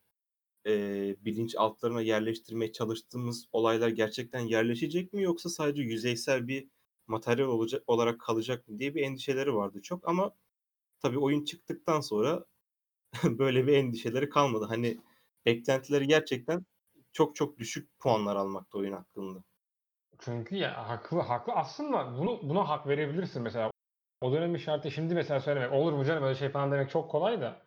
[0.66, 6.68] eee bilinç altlarına yerleştirmeye çalıştığımız olaylar gerçekten yerleşecek mi yoksa sadece yüzeysel bir
[7.06, 10.36] materyal olacak olarak kalacak mı diye bir endişeleri vardı çok ama
[11.00, 12.46] tabii oyun çıktıktan sonra
[13.24, 14.66] böyle bir endişeleri kalmadı.
[14.66, 14.98] Hani
[15.46, 16.66] beklentileri gerçekten
[17.12, 19.44] çok çok düşük puanlar almakta oyun hakkında.
[20.18, 23.71] Çünkü ya haklı haklı aslında bunu buna hak verebilirsin mesela.
[24.22, 27.40] O dönemin şartı şimdi mesela söylemek olur mu canım öyle şey falan demek çok kolay
[27.40, 27.62] da.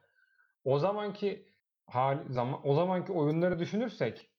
[0.63, 1.45] O zamanki
[1.87, 4.29] hal zaman o zamanki oyunları düşünürsek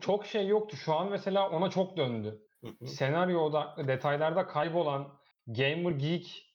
[0.00, 0.76] çok şey yoktu.
[0.76, 2.42] Şu an mesela ona çok döndü.
[2.86, 6.54] Senaryo odaklı detaylarda kaybolan gamer geek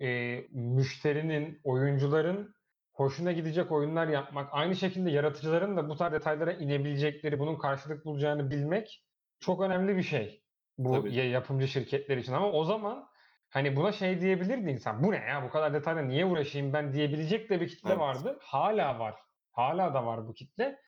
[0.00, 2.54] e, müşterinin, oyuncuların
[2.92, 8.50] hoşuna gidecek oyunlar yapmak, aynı şekilde yaratıcıların da bu tarz detaylara inebilecekleri, bunun karşılık bulacağını
[8.50, 9.04] bilmek
[9.40, 10.44] çok önemli bir şey.
[10.78, 11.14] Bu Tabii.
[11.14, 13.09] ya- yapımcı şirketler için ama o zaman
[13.50, 15.02] hani buna şey diyebilirdi insan.
[15.02, 18.00] Bu ne ya bu kadar detayla niye uğraşayım ben diyebilecek de bir kitle Evet.
[18.00, 18.38] vardı.
[18.42, 19.14] Hala var.
[19.52, 20.78] Hala da var bu kitle.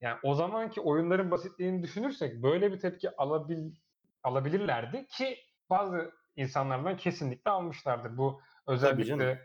[0.00, 3.74] Yani o zamanki oyunların basitliğini düşünürsek böyle bir tepki alabil
[4.22, 5.38] alabilirlerdi ki
[5.70, 8.16] bazı insanlardan kesinlikle almışlardır.
[8.18, 9.40] Bu özellikle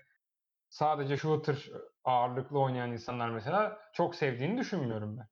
[0.70, 1.70] sadece shooter
[2.04, 5.28] ağırlıklı oynayan insanlar mesela çok sevdiğini düşünmüyorum ben.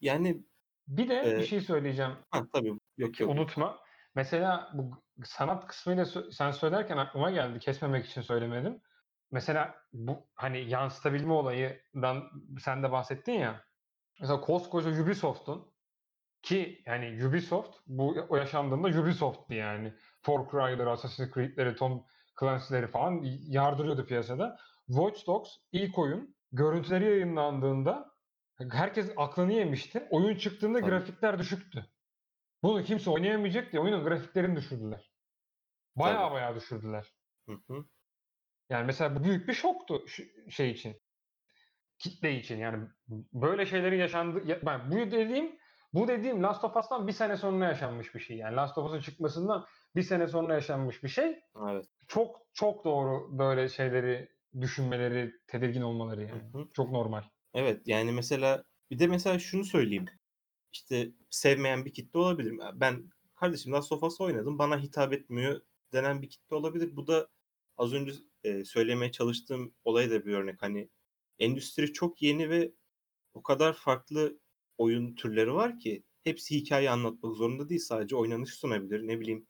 [0.00, 0.44] Yani
[0.88, 2.72] Bir de bir Eee şey söyleyeceğim Ha, tabii.
[2.96, 3.30] Yok yok.
[3.30, 3.78] unutma.
[4.14, 7.58] Mesela bu sanat kısmıyla sen söylerken aklıma geldi.
[7.58, 8.80] Kesmemek için söylemedim.
[9.30, 13.64] Mesela bu hani yansıtabilme olayından sen de bahsettin ya.
[14.20, 15.72] Mesela koskoca Ubisoft'un
[16.42, 19.94] ki yani Ubisoft bu o yaşandığında Ubisoft'tu yani.
[20.22, 22.04] Far Cry'ları, Assassin's Creed'leri, Tom
[22.40, 24.56] Clancy'leri falan yardırıyordu piyasada.
[24.86, 28.10] Watch Dogs ilk oyun görüntüleri yayınlandığında
[28.72, 30.06] herkes aklını yemişti.
[30.10, 30.90] Oyun çıktığında Tabii.
[30.90, 31.86] grafikler düşüktü.
[32.62, 35.12] Bunu kimse oynayamayacak diye oyunun grafiklerini düşürdüler.
[35.96, 36.34] Bayağı Tabii.
[36.34, 37.06] bayağı düşürdüler.
[37.48, 37.84] Hı hı.
[38.70, 40.04] Yani mesela bu büyük bir şoktu
[40.50, 40.96] şey için.
[41.98, 42.88] Kitle için yani
[43.32, 45.58] böyle şeylerin yaşandığı ya- ben bu dediğim
[45.92, 48.36] bu dediğim Last of Us'tan bir sene sonra yaşanmış bir şey.
[48.36, 51.40] Yani Last of Us'ın çıkmasından bir sene sonra yaşanmış bir şey.
[51.70, 51.84] Evet.
[52.08, 54.28] Çok çok doğru böyle şeyleri
[54.60, 56.42] düşünmeleri, tedirgin olmaları Hı yani.
[56.52, 56.68] hı.
[56.74, 57.22] Çok normal.
[57.54, 60.06] Evet, yani mesela bir de mesela şunu söyleyeyim.
[60.72, 62.54] İşte sevmeyen bir kitle olabilir.
[62.74, 64.58] Ben kardeşim Last of Us oynadım.
[64.58, 65.60] Bana hitap etmiyor
[65.92, 66.96] denen bir kitle olabilir.
[66.96, 67.28] Bu da
[67.76, 68.12] az önce
[68.44, 70.62] e, söylemeye çalıştığım olay da bir örnek.
[70.62, 70.90] Hani
[71.38, 72.72] endüstri çok yeni ve
[73.34, 74.38] o kadar farklı
[74.78, 77.80] oyun türleri var ki hepsi hikaye anlatmak zorunda değil.
[77.80, 79.06] Sadece oynanış sunabilir.
[79.06, 79.46] Ne bileyim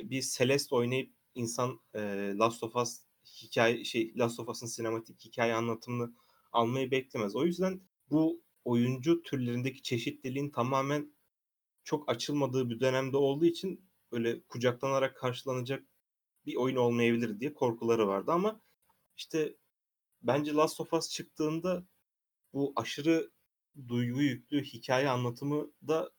[0.00, 2.00] bir Celeste oynayıp insan e,
[2.38, 3.00] Last of Us
[3.42, 6.14] hikaye şey Last of Us'ın sinematik hikaye anlatımını
[6.52, 7.36] almayı beklemez.
[7.36, 7.80] O yüzden
[8.10, 11.12] bu oyuncu türlerindeki çeşitliliğin tamamen
[11.84, 15.84] çok açılmadığı bir dönemde olduğu için böyle kucaklanarak karşılanacak
[16.46, 18.60] bir oyun olmayabilir diye korkuları vardı ama
[19.16, 19.56] işte
[20.22, 21.86] bence Last of Us çıktığında
[22.52, 23.30] bu aşırı
[23.88, 26.12] duygu yüklü hikaye anlatımı da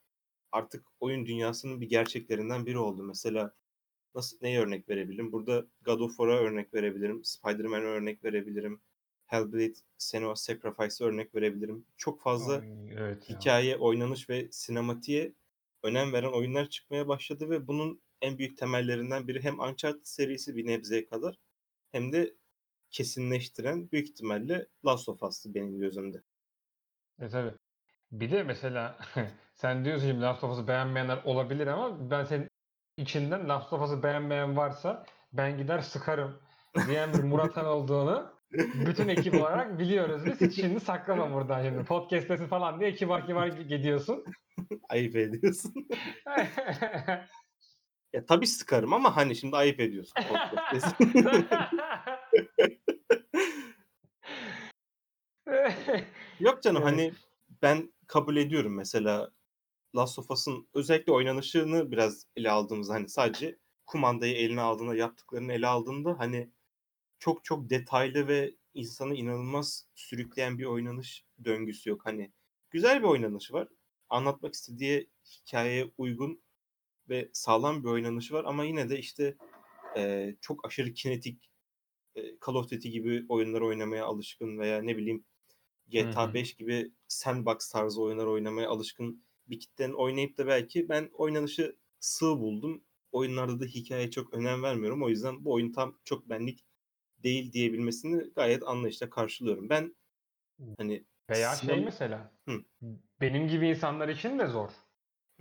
[0.52, 3.04] artık oyun dünyasının bir gerçeklerinden biri oldu.
[3.04, 3.56] Mesela
[4.16, 5.32] nasıl neye örnek verebilirim?
[5.32, 7.24] Burada God of War'a örnek verebilirim.
[7.24, 8.82] Spider-Man'e örnek verebilirim.
[9.28, 11.86] Hellblade Senua's Sacrifice'a örnek verebilirim.
[11.98, 13.36] Çok fazla Ay, evet ya.
[13.36, 15.34] hikaye, oynanış ve sinematiğe
[15.84, 20.68] önem veren oyunlar çıkmaya başladı ve bunun en büyük temellerinden biri hem Uncharted serisi bir
[20.68, 21.40] nebzeye kadar
[21.92, 22.34] hem de
[22.92, 26.24] kesinleştiren büyük ihtimalle Last of Us'tı benim gözümde.
[27.20, 27.54] E tabii.
[28.12, 29.00] Bir de mesela
[29.56, 32.50] sen diyorsun şimdi Last of Us'ı beğenmeyenler olabilir ama ben senin
[32.98, 36.40] içinden Last of Us'ı beğenmeyen varsa ben gider sıkarım
[36.88, 40.42] diyen bir Murat Han olduğunu bütün ekip olarak biliyoruz biz.
[40.42, 41.84] Hiç şimdi saklama buradan şimdi.
[41.84, 44.26] Podcast'tesin falan diye kibar kibar gidiyorsun.
[44.90, 45.74] Ayıp ediyorsun.
[48.14, 50.14] Ya tabii sıkarım ama hani şimdi ayıp ediyorsun.
[56.40, 56.92] Yok canım Evet.
[56.92, 57.14] hani
[57.62, 59.32] ben kabul ediyorum mesela
[59.96, 65.68] Last of Us'ın özellikle oynanışını biraz ele aldığımızda hani sadece kumandayı eline aldığında yaptıklarını ele
[65.68, 66.52] aldığında hani
[67.20, 72.06] çok çok detaylı ve insanı inanılmaz sürükleyen bir oynanış döngüsü yok.
[72.06, 72.32] Hani
[72.72, 73.68] güzel bir oynanışı var.
[74.10, 76.42] Anlatmak istediği hikayeye uygun
[77.10, 79.36] ve sağlam bir oynanışı var ama yine de işte
[79.98, 81.52] e, çok aşırı kinetik
[82.16, 85.26] e, Call of Duty gibi oyunlar oynamaya alışkın veya ne bileyim
[85.88, 86.34] GTA Hı hı.
[86.34, 92.40] 5 gibi sandbox tarzı oyunlar oynamaya alışkın bir kitlenin oynayıp da belki ben oynanışı sığ
[92.40, 92.84] buldum.
[93.12, 95.04] Oyunlarda da hikayeye çok önem vermiyorum.
[95.04, 96.66] O yüzden bu oyun tam çok benlik
[97.28, 99.70] değil diyebilmesini gayet anlayışla karşılıyorum.
[99.70, 99.96] Ben
[100.78, 102.54] hani Veya şey sinema- mesela Hı.
[103.22, 104.70] benim gibi insanlar için de zor.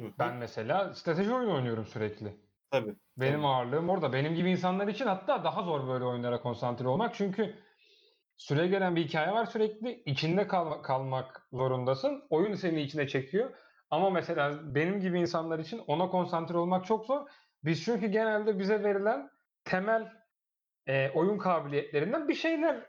[0.01, 2.37] Hı, Ben mesela strateji oyunu oynuyorum sürekli.
[2.70, 2.97] tabii.
[3.16, 3.47] Benim tabii.
[3.47, 4.12] ağırlığım orada.
[4.12, 7.14] Benim gibi insanlar için hatta daha zor böyle oyunlara konsantre olmak.
[7.14, 7.55] Çünkü
[8.37, 10.03] süre gelen bir hikaye var sürekli.
[10.07, 12.22] içinde kal- kalmak zorundasın.
[12.30, 13.51] Oyun seni içine çekiyor.
[13.91, 17.28] Ama mesela benim gibi insanlar için ona konsantre olmak çok zor.
[17.64, 19.30] Biz çünkü genelde bize verilen
[19.64, 20.12] temel
[20.87, 22.87] e, oyun kabiliyetlerinden bir şeyler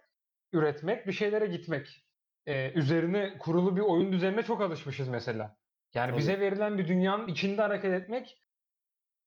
[0.54, 2.06] üretmek, bir şeylere gitmek
[2.45, 5.58] e, üzerine kurulu bir oyun düzenine çok alışmışız mesela.
[5.93, 6.18] Yani Tabii.
[6.18, 8.38] bize verilen bir dünyanın içinde hareket etmek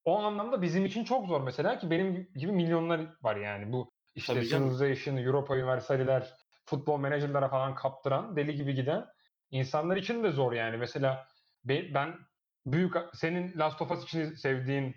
[0.05, 4.45] o anlamda bizim için çok zor mesela ki benim gibi milyonlar var yani bu işte.
[4.45, 9.05] Civilization, Europa Universal'ler, futbol menajerlere falan kaptıran, deli gibi giden
[9.51, 10.77] insanlar için de zor yani.
[10.77, 11.27] Mesela
[11.64, 12.14] be- ben
[12.66, 14.97] büyük senin Last of Us için sevdiğin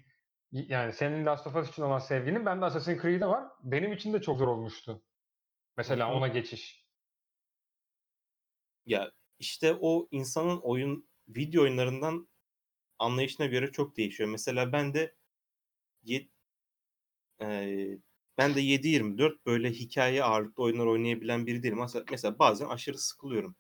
[0.54, 3.48] yani senin Last of Us için olan sevginin bende Assassin's Creed'e var.
[3.64, 5.04] Benim için de çok zor olmuştu.
[5.78, 6.86] Mesela ona geçiş.
[8.86, 12.28] Ya işte o insanın oyun video oyunlarından
[13.00, 14.30] anlayışına göre çok değişiyor.
[14.30, 15.16] Mesela ben de
[16.04, 16.30] ye-
[17.42, 18.00] eee,
[18.38, 21.80] ben de 7-24 böyle hikaye ağırlıklı oyunlar oynayabilen biri değilim.
[21.80, 23.56] Mesela, mesela bazen aşırı sıkılıyorum.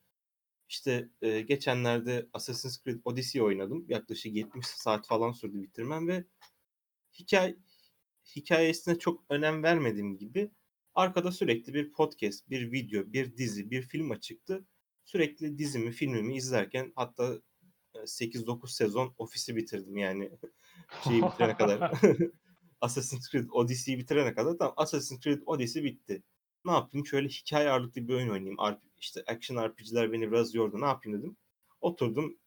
[0.69, 3.85] İşte eee, geçenlerde Assassin's Creed Odyssey oynadım.
[3.89, 6.25] Yaklaşık 70 saat falan sürdü bitirmem ve
[7.19, 7.55] hikaye
[8.35, 10.51] hikayesine çok önem vermediğim gibi
[10.95, 14.65] arkada sürekli bir podcast, bir video, bir dizi, bir film açıktı.
[15.05, 17.41] Sürekli dizimi, filmimi izlerken hatta
[17.95, 20.31] e, 8-9 sezon ofisi bitirdim yani
[21.03, 21.91] şeyi bitirene kadar.
[22.81, 26.23] Assassin's Creed Odyssey'yi bitirene kadar tamam Assassin's Creed Odyssey bitti.
[26.65, 27.05] Ne yapayım?
[27.05, 28.57] Şöyle hikaye ağırlıklı bir oyun oynayayım.
[28.57, 30.81] RP, işte action RPG'ler beni biraz yordu.
[30.81, 31.37] Ne yapayım dedim.
[31.81, 32.37] Oturdum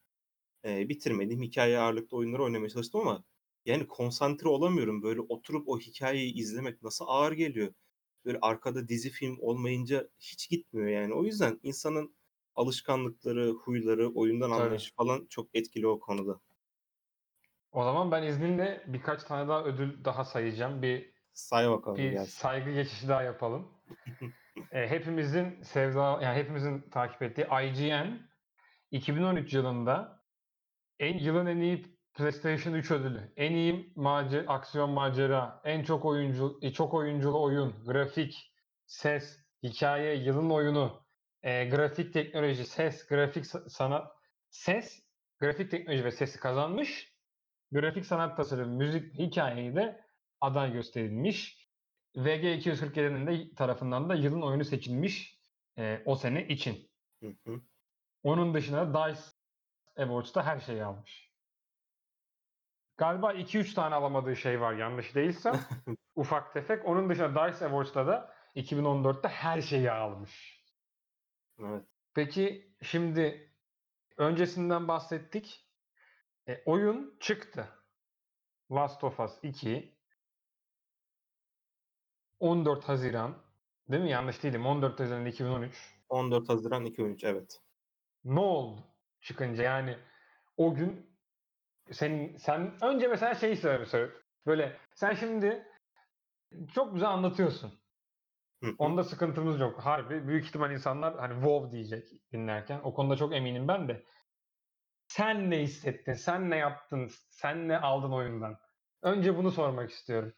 [0.65, 1.43] e, bitirmedim.
[1.43, 3.25] Hikaye ağırlıklı oyunları oynamaya çalıştım ama
[3.67, 5.03] yani konsantre olamıyorum.
[5.03, 7.75] Böyle oturup o hikayeyi izlemek nasıl ağır geliyor.
[8.25, 11.15] Böyle arkada dizi film olmayınca hiç gitmiyor yani.
[11.15, 12.17] O yüzden insanın
[12.55, 14.63] alışkanlıkları, huyları, oyundan Tabii.
[14.63, 16.41] anlayışı falan çok etkili o konuda.
[17.73, 20.83] O zaman ben izninle birkaç tane daha ödül daha sayacağım.
[20.83, 22.31] Bir Say bakalım bir gelsin.
[22.31, 23.69] saygı geçişi daha yapalım.
[24.73, 28.21] E, hepimizin sevda yani hepimizin takip ettiği IGN
[28.91, 30.23] 2013 yılında
[30.99, 36.59] en yılın en iyi PlayStation 3 ödülü, en iyi mace, aksiyon macera, en çok oyuncu
[36.63, 38.53] e, çok oyunculu oyun, grafik,
[38.87, 41.07] ses, hikaye, yılın oyunu,
[41.43, 44.13] e, grafik teknoloji, ses, grafik sa- sanat,
[44.51, 45.03] ses,
[45.41, 47.17] grafik teknoloji ve sesi kazanmış.
[47.73, 50.05] Grafik sanat tasarım, müzik, hikayeyi de
[50.41, 51.69] aday gösterilmiş.
[52.17, 55.41] VG 247'nin de tarafından da yılın oyunu seçilmiş
[55.79, 56.91] e, o sene için.
[57.23, 57.61] Hı hı.
[58.23, 59.21] Onun dışında DICE
[59.97, 61.26] Awards'ta her şeyi almış.
[62.99, 65.61] Galiba 2-3 tane alamadığı şey var yanlış değilsem.
[66.15, 66.85] ufak tefek.
[66.85, 70.65] Onun dışında DICE Awards'ta da 2014'te her şeyi almış.
[71.61, 71.85] Evet.
[72.15, 73.53] Peki şimdi
[74.17, 75.67] öncesinden bahsettik.
[76.49, 77.69] E, oyun çıktı.
[78.73, 79.97] Last of Us 2
[82.41, 83.43] 14 Haziran
[83.91, 84.11] değil mi?
[84.11, 84.67] Yanlış değilim.
[84.67, 85.95] 14 Haziran 2013.
[86.09, 87.61] 14 Haziran 2013 evet.
[88.25, 88.85] Ne oldu
[89.21, 89.63] çıkınca?
[89.63, 89.99] Yani
[90.57, 91.16] o gün
[91.93, 94.11] senin sen önce mesela şeyi söyle.
[94.47, 95.67] Böyle sen şimdi
[96.75, 97.73] çok güzel anlatıyorsun.
[98.79, 99.81] Onda sıkıntımız yok.
[99.81, 102.81] Harbi büyük ihtimal insanlar hani WoW diyecek dinlerken.
[102.85, 104.05] O konuda çok eminim ben de.
[105.09, 106.13] Sen ne hissettin?
[106.13, 107.11] Sen ne yaptın?
[107.31, 108.59] Sen ne aldın oyundan?
[109.03, 110.33] Önce bunu sormak istiyorum.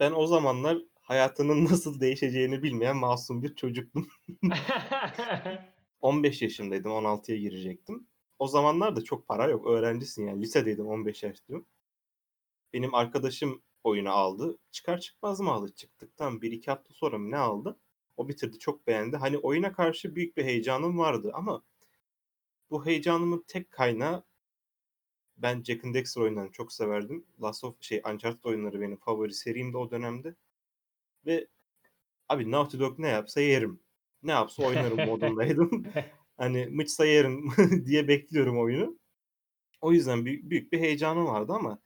[0.00, 4.08] Ben o zamanlar hayatının nasıl değişeceğini bilmeyen masum bir çocuktum.
[6.00, 8.06] 15 yaşındaydım, 16'ya girecektim.
[8.42, 10.42] O zamanlar da çok para yok, öğrencisin yani.
[10.42, 11.66] Lisedeydim, 15 yaşındayım.
[12.72, 14.58] Benim arkadaşım oyunu aldı.
[14.70, 15.74] Çıkar çıkmaz mı aldı?
[15.74, 17.78] Çıktıktan 1-2 hafta sonra mı ne aldı?
[18.16, 19.16] O bitirdi, çok beğendi.
[19.16, 21.62] Hani oyuna karşı büyük bir heyecanım vardı ama
[22.70, 24.24] bu heyecanımın tek kaynağı
[25.36, 27.26] ben Jack and Dexter oyunlarını çok severdim.
[27.42, 30.34] Last of şey Uncharted oyunları benim favori serimdi o dönemde.
[31.26, 31.48] Ve
[32.28, 33.80] abi Naughty Dog ne yapsa yerim.
[34.22, 35.84] Ne yapsa oynarım modundaydım.
[36.36, 37.50] hani mıçsa yerim
[37.86, 38.98] diye bekliyorum oyunu.
[39.80, 41.78] O yüzden büyük, büyük bir heyecanım vardı ama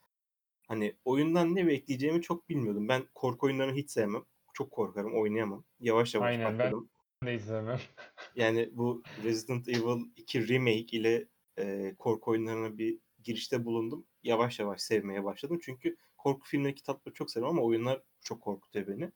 [0.68, 2.88] hani oyundan ne bekleyeceğimi çok bilmiyordum.
[2.88, 4.24] Ben korku oyunlarını hiç sevmem.
[4.54, 5.64] Çok korkarım, oynayamam.
[5.80, 6.90] Yavaş yavaş Aynen, ben- başladım.
[7.22, 7.80] Ne izlemem.
[8.36, 11.28] Yani bu Resident Evil 2 Remake ile
[11.58, 14.06] e, korku oyunlarına bir girişte bulundum.
[14.22, 15.58] Yavaş yavaş sevmeye başladım.
[15.62, 19.10] Çünkü korku filmleri, kitapları çok severim ama oyunlar çok korkutuyor beni.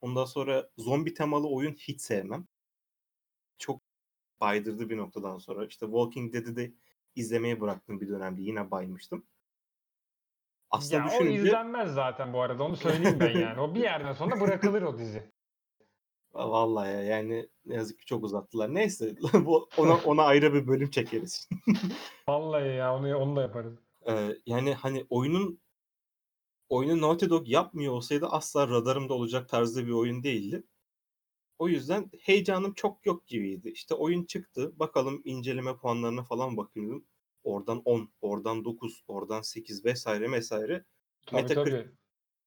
[0.00, 2.46] Ondan sonra zombi temalı oyun hiç sevmem.
[4.44, 5.66] Baydırdı bir noktadan sonra.
[5.66, 6.72] İşte Walking Dead'i de
[7.14, 8.42] izlemeye bıraktım bir dönemde.
[8.42, 9.26] Yine baymıştım.
[10.70, 13.60] Aslında ya o düşününce izlenmez zaten bu arada onu söyleyeyim ben yani.
[13.60, 15.30] O bir yerden sonra bırakılır o dizi.
[16.34, 18.74] vallahi ya, yani ne yazık ki çok uzattılar.
[18.74, 21.48] Neyse bu ona ona ayrı bir bölüm çekeriz.
[22.28, 23.78] Vallahi ya onu, onu da yaparız.
[24.08, 25.60] Ee, yani hani oyunun
[26.68, 30.64] oyunu Naughty Dog yapmıyor olsaydı asla radarımda olacak tarzda bir oyun değildi.
[31.58, 33.68] O yüzden heyecanım çok yok gibiydi.
[33.68, 34.78] İşte oyun çıktı.
[34.78, 37.04] Bakalım inceleme puanlarına falan bakıyordum.
[37.44, 40.84] Oradan 10, oradan 9, oradan 8 vesaire vesaire.
[41.26, 41.90] Tabii Metacritic- tabii.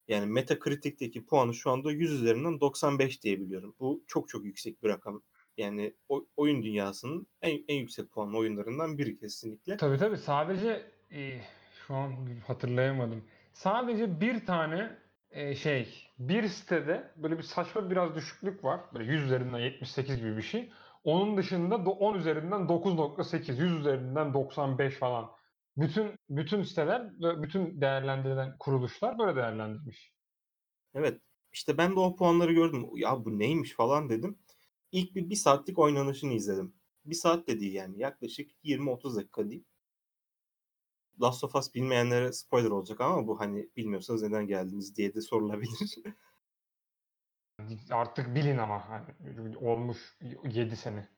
[0.08, 3.76] Yani Metacritic'teki puanı şu anda 100 üzerinden 95 diye biliyorum.
[3.80, 5.22] Bu çok çok yüksek bir rakam.
[5.58, 9.78] Yani o, oyun dünyasının en, en yüksek puanlı oyunlarından biri kesinlikle.
[9.78, 11.41] Tabii tabii sadece e,
[11.88, 12.16] şu an
[12.47, 13.24] hatırlayamadım.
[13.53, 14.97] Sadece bir tane
[15.32, 18.82] e, şey bir sitede böyle bir saçma biraz düşüklük var.
[18.93, 20.71] Böyle 100 üzerinden 78 gibi bir şey.
[21.03, 25.32] Onun dışında do- 10 üzerinden 9.8, 100 üzerinden 95 falan.
[25.78, 30.13] Bütün bütün siteler ve bütün değerlendirilen kuruluşlar böyle değerlendirmiş.
[30.93, 31.21] Evet.
[31.53, 32.88] İşte ben de o puanları gördüm.
[32.95, 34.39] Ya bu neymiş falan dedim.
[34.91, 36.73] İlk bir, bir saatlik oynanışını izledim.
[37.05, 37.99] Bir saat de değil yani.
[37.99, 39.63] Yaklaşık 20-30 dakika değil.
[41.22, 45.95] Last of Us bilmeyenlere spoiler olacak ama bu hani bilmiyorsanız neden geldiniz diye de sorulabilir.
[47.91, 51.09] Artık bilin ama hani olmuş 7 sene.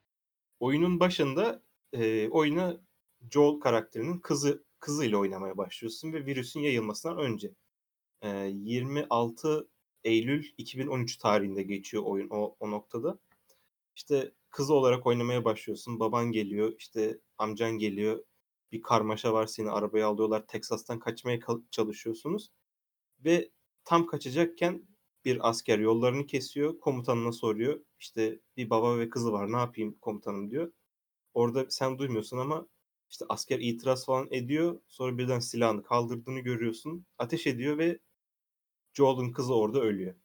[0.59, 2.81] Oyunun başında e, oyunu
[3.31, 7.51] Joel karakterinin kızı kızıyla oynamaya başlıyorsun ve virüsün yayılmasından önce.
[8.21, 9.69] E, 26
[10.03, 13.19] Eylül 2013 tarihinde geçiyor oyun o, o noktada.
[13.95, 15.99] İşte kızı olarak oynamaya başlıyorsun.
[15.99, 18.23] Baban geliyor, işte amcan geliyor.
[18.71, 20.47] Bir karmaşa var seni arabaya alıyorlar.
[20.47, 21.39] Texas'tan kaçmaya
[21.71, 22.51] çalışıyorsunuz.
[23.25, 23.51] Ve
[23.85, 24.87] tam kaçacakken
[25.25, 26.79] bir asker yollarını kesiyor.
[26.79, 27.81] Komutanına soruyor.
[27.99, 30.71] İşte bir baba ve kızı var ne yapayım komutanım diyor.
[31.33, 32.67] Orada sen duymuyorsun ama
[33.09, 34.81] işte asker itiraz falan ediyor.
[34.87, 37.05] Sonra birden silahını kaldırdığını görüyorsun.
[37.17, 37.99] Ateş ediyor ve
[38.93, 40.15] Joel'ın kızı orada ölüyor.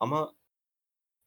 [0.00, 0.36] Ama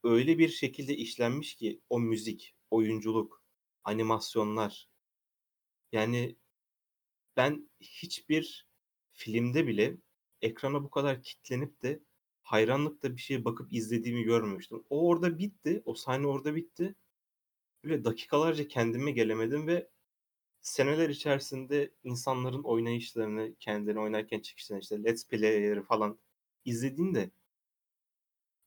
[0.03, 3.43] öyle bir şekilde işlenmiş ki o müzik, oyunculuk,
[3.83, 4.89] animasyonlar.
[5.91, 6.35] Yani
[7.41, 8.67] ben hiçbir
[9.13, 9.97] filmde bile
[10.41, 11.99] ekrana bu kadar kitlenip de
[12.41, 14.83] hayranlıkla bir şeye bakıp izlediğimi görmemiştim.
[14.89, 15.81] O orada bitti.
[15.85, 16.95] O sahne orada bitti.
[17.83, 19.89] Böyle dakikalarca kendime gelemedim ve
[20.61, 26.19] seneler içerisinde insanların oynayışlarını, kendilerini oynarken çıkışlarını işte Let's Play'leri falan
[26.65, 27.31] izlediğimde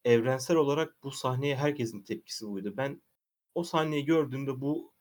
[0.04, 2.74] evrensel olarak bu sahneye herkesin tepkisi buydu.
[2.76, 3.02] Ben
[3.54, 4.92] o sahneyi gördüğümde bu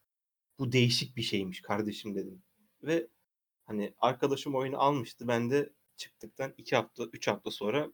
[0.59, 2.43] bu değişik bir şeymiş kardeşim dedim.
[2.84, 3.07] Ve
[3.66, 5.28] hani arkadaşım oyunu almıştı.
[5.28, 7.91] Ben de çıktıktan 2 hafta 3 hafta sonra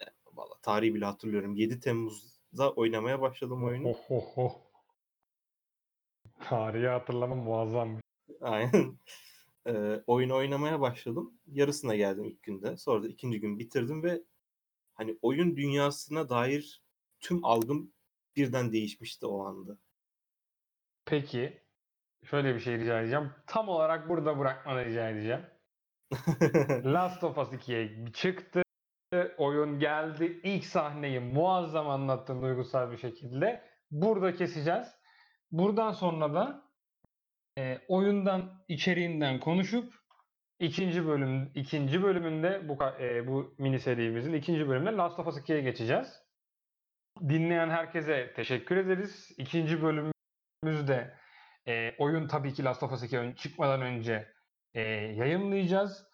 [0.00, 1.54] e, valla tarihi bile hatırlıyorum.
[1.54, 3.88] 7 Temmuz'da oynamaya başladım oyunu.
[3.88, 4.70] Oh oh oh.
[6.40, 7.98] Tarihi hatırlamam muazzam.
[8.40, 8.98] Aynen.
[9.66, 11.34] Eee, oyunu oynamaya başladım.
[11.46, 12.76] Yarısına geldim ilk günde.
[12.76, 14.22] Sonra da ikinci gün bitirdim ve
[14.94, 16.82] hani oyun dünyasına dair
[17.20, 17.92] tüm algım
[18.36, 19.78] birden değişmişti o anda.
[21.04, 21.59] Peki
[22.24, 23.32] şöyle bir şey rica edeceğim.
[23.46, 25.46] Tam olarak burada bırakmanı rica edeceğim.
[26.84, 28.62] Last of Us 2'ye çıktı.
[29.38, 30.40] Oyun geldi.
[30.42, 33.62] İlk sahneyi muazzam anlattın duygusal bir şekilde.
[33.90, 34.88] Burada keseceğiz.
[35.50, 36.70] Buradan sonra da
[37.58, 39.94] e, oyundan içeriğinden konuşup
[40.58, 45.60] ikinci bölüm ikinci bölümünde bu e, bu mini serimizin ikinci bölümünde Last of Us 2'ye
[45.60, 46.22] geçeceğiz.
[47.28, 49.30] Dinleyen herkese teşekkür ederiz.
[49.38, 51.19] İkinci bölümümüzde
[51.68, 54.28] e, oyun tabii ki Last of Us 2 ön- çıkmadan önce
[54.74, 56.04] e, yayınlayacağız.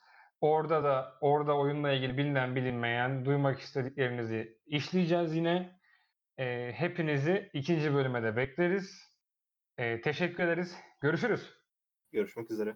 [0.40, 5.80] Orada da orada oyunla ilgili bilinen bilinmeyen duymak istediklerinizi işleyeceğiz yine.
[6.38, 9.02] E, hepinizi ikinci bölüme de bekleriz.
[9.78, 10.76] E, teşekkür ederiz.
[11.00, 11.54] Görüşürüz.
[12.12, 12.74] Görüşmek üzere.